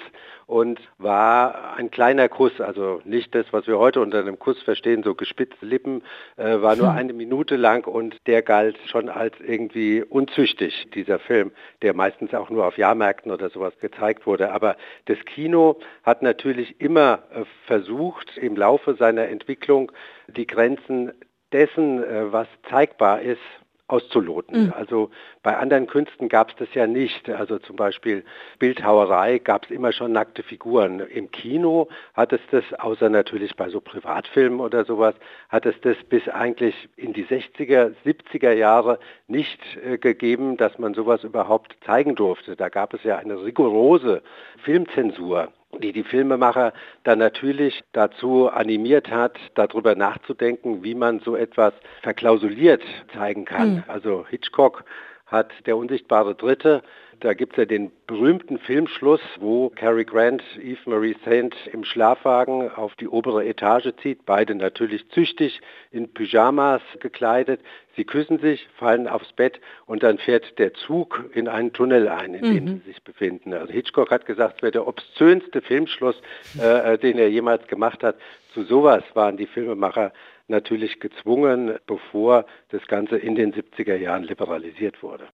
und 0.52 0.78
war 0.98 1.78
ein 1.78 1.90
kleiner 1.90 2.28
Kuss, 2.28 2.60
also 2.60 3.00
nicht 3.06 3.34
das, 3.34 3.46
was 3.52 3.66
wir 3.66 3.78
heute 3.78 4.02
unter 4.02 4.18
einem 4.18 4.38
Kuss 4.38 4.62
verstehen, 4.62 5.02
so 5.02 5.14
gespitzte 5.14 5.64
Lippen, 5.64 6.02
äh, 6.36 6.60
war 6.60 6.76
nur 6.76 6.90
hm. 6.90 6.98
eine 6.98 7.12
Minute 7.14 7.56
lang 7.56 7.86
und 7.86 8.18
der 8.26 8.42
galt 8.42 8.76
schon 8.84 9.08
als 9.08 9.34
irgendwie 9.40 10.02
unzüchtig, 10.02 10.88
dieser 10.94 11.18
Film, 11.18 11.52
der 11.80 11.94
meistens 11.94 12.34
auch 12.34 12.50
nur 12.50 12.66
auf 12.66 12.76
Jahrmärkten 12.76 13.32
oder 13.32 13.48
sowas 13.48 13.72
gezeigt 13.80 14.26
wurde. 14.26 14.52
Aber 14.52 14.76
das 15.06 15.16
Kino 15.24 15.80
hat 16.02 16.20
natürlich 16.20 16.78
immer 16.82 17.20
äh, 17.34 17.44
versucht, 17.66 18.36
im 18.36 18.54
Laufe 18.54 18.94
seiner 18.96 19.28
Entwicklung 19.28 19.90
die 20.28 20.46
Grenzen 20.46 21.12
dessen, 21.52 22.04
äh, 22.04 22.30
was 22.30 22.46
zeigbar 22.68 23.22
ist, 23.22 23.40
auszuloten. 23.88 24.66
Mhm. 24.66 24.72
Also 24.74 25.10
bei 25.42 25.56
anderen 25.56 25.86
Künsten 25.86 26.28
gab 26.28 26.50
es 26.50 26.56
das 26.56 26.68
ja 26.74 26.86
nicht. 26.86 27.28
Also 27.28 27.58
zum 27.58 27.76
Beispiel 27.76 28.24
Bildhauerei 28.58 29.38
gab 29.38 29.64
es 29.64 29.70
immer 29.70 29.92
schon 29.92 30.12
nackte 30.12 30.42
Figuren. 30.42 31.00
Im 31.00 31.30
Kino 31.30 31.88
hat 32.14 32.32
es 32.32 32.40
das, 32.50 32.64
außer 32.78 33.10
natürlich 33.10 33.54
bei 33.56 33.68
so 33.68 33.80
Privatfilmen 33.80 34.60
oder 34.60 34.84
sowas, 34.84 35.14
hat 35.48 35.66
es 35.66 35.78
das 35.82 35.96
bis 36.08 36.28
eigentlich 36.28 36.88
in 36.96 37.12
die 37.12 37.26
60er, 37.26 37.92
70er 38.04 38.52
Jahre 38.52 38.98
nicht 39.26 39.60
äh, 39.84 39.98
gegeben, 39.98 40.56
dass 40.56 40.78
man 40.78 40.94
sowas 40.94 41.22
überhaupt 41.24 41.76
zeigen 41.84 42.14
durfte. 42.14 42.56
Da 42.56 42.68
gab 42.68 42.94
es 42.94 43.02
ja 43.04 43.18
eine 43.18 43.42
rigorose 43.42 44.22
Filmzensur 44.64 45.52
die 45.80 45.92
die 45.92 46.04
Filmemacher 46.04 46.72
dann 47.04 47.18
natürlich 47.18 47.82
dazu 47.92 48.48
animiert 48.48 49.10
hat, 49.10 49.38
darüber 49.54 49.94
nachzudenken, 49.94 50.82
wie 50.82 50.94
man 50.94 51.20
so 51.20 51.36
etwas 51.36 51.72
verklausuliert 52.02 52.82
zeigen 53.14 53.44
kann. 53.44 53.76
Mhm. 53.76 53.84
Also 53.88 54.26
Hitchcock 54.28 54.84
hat 55.26 55.50
der 55.66 55.76
unsichtbare 55.76 56.34
Dritte 56.34 56.82
Da 57.22 57.34
gibt 57.34 57.52
es 57.52 57.58
ja 57.58 57.64
den 57.66 57.92
berühmten 58.08 58.58
Filmschluss, 58.58 59.20
wo 59.38 59.70
Cary 59.70 60.04
Grant 60.04 60.42
Eve 60.60 60.80
Marie 60.86 61.14
Saint 61.24 61.54
im 61.72 61.84
Schlafwagen 61.84 62.68
auf 62.68 62.96
die 62.96 63.06
obere 63.06 63.46
Etage 63.46 63.92
zieht, 64.02 64.26
beide 64.26 64.56
natürlich 64.56 65.08
züchtig 65.10 65.60
in 65.92 66.12
Pyjamas 66.12 66.82
gekleidet. 66.98 67.60
Sie 67.94 68.04
küssen 68.04 68.40
sich, 68.40 68.66
fallen 68.76 69.06
aufs 69.06 69.32
Bett 69.34 69.60
und 69.86 70.02
dann 70.02 70.18
fährt 70.18 70.58
der 70.58 70.74
Zug 70.74 71.30
in 71.32 71.46
einen 71.46 71.72
Tunnel 71.72 72.08
ein, 72.08 72.34
in 72.34 72.42
dem 72.42 72.64
mhm. 72.64 72.68
sie 72.80 72.90
sich 72.90 73.04
befinden. 73.04 73.54
Also 73.54 73.72
Hitchcock 73.72 74.10
hat 74.10 74.26
gesagt, 74.26 74.56
es 74.56 74.62
wäre 74.62 74.72
der 74.72 74.88
obszönste 74.88 75.62
Filmschluss, 75.62 76.20
äh, 76.60 76.98
den 76.98 77.20
er 77.20 77.30
jemals 77.30 77.68
gemacht 77.68 78.02
hat. 78.02 78.16
Zu 78.52 78.64
sowas 78.64 79.04
waren 79.14 79.36
die 79.36 79.46
Filmemacher 79.46 80.12
natürlich 80.48 80.98
gezwungen, 80.98 81.78
bevor 81.86 82.46
das 82.70 82.84
Ganze 82.88 83.16
in 83.16 83.36
den 83.36 83.54
70er 83.54 83.94
Jahren 83.94 84.24
liberalisiert 84.24 85.04
wurde. 85.04 85.28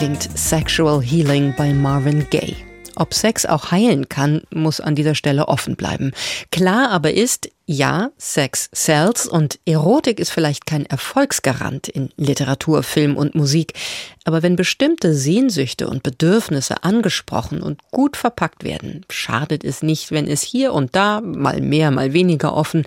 Klingt 0.00 0.30
Sexual 0.34 1.02
Healing 1.02 1.52
bei 1.58 1.74
Marvin 1.74 2.26
Gaye. 2.30 2.56
Ob 2.96 3.12
Sex 3.12 3.44
auch 3.44 3.70
heilen 3.70 4.08
kann, 4.08 4.40
muss 4.48 4.80
an 4.80 4.94
dieser 4.94 5.14
Stelle 5.14 5.46
offen 5.46 5.76
bleiben. 5.76 6.12
Klar 6.50 6.90
aber 6.90 7.12
ist, 7.12 7.50
ja, 7.66 8.10
Sex 8.16 8.70
sells 8.72 9.26
und 9.26 9.58
Erotik 9.66 10.18
ist 10.18 10.30
vielleicht 10.30 10.64
kein 10.64 10.86
Erfolgsgarant 10.86 11.88
in 11.88 12.08
Literatur, 12.16 12.82
Film 12.82 13.14
und 13.14 13.34
Musik. 13.34 13.74
Aber 14.24 14.42
wenn 14.42 14.56
bestimmte 14.56 15.12
Sehnsüchte 15.12 15.86
und 15.86 16.02
Bedürfnisse 16.02 16.82
angesprochen 16.82 17.60
und 17.60 17.82
gut 17.90 18.16
verpackt 18.16 18.64
werden, 18.64 19.04
schadet 19.10 19.64
es 19.64 19.82
nicht, 19.82 20.12
wenn 20.12 20.26
es 20.26 20.40
hier 20.40 20.72
und 20.72 20.96
da, 20.96 21.20
mal 21.20 21.60
mehr, 21.60 21.90
mal 21.90 22.14
weniger 22.14 22.56
offen, 22.56 22.86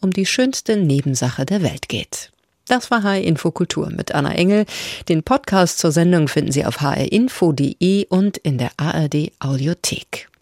um 0.00 0.12
die 0.12 0.26
schönste 0.26 0.76
Nebensache 0.76 1.44
der 1.44 1.64
Welt 1.64 1.88
geht. 1.88 2.30
Das 2.66 2.90
war 2.90 3.02
HR 3.02 3.22
Infokultur 3.22 3.90
mit 3.90 4.14
Anna 4.14 4.34
Engel. 4.34 4.66
Den 5.08 5.22
Podcast 5.22 5.78
zur 5.78 5.92
Sendung 5.92 6.28
finden 6.28 6.52
Sie 6.52 6.64
auf 6.64 6.80
hrinfo.de 6.80 8.06
und 8.08 8.38
in 8.38 8.58
der 8.58 8.70
ARD 8.76 9.32
Audiothek. 9.40 10.28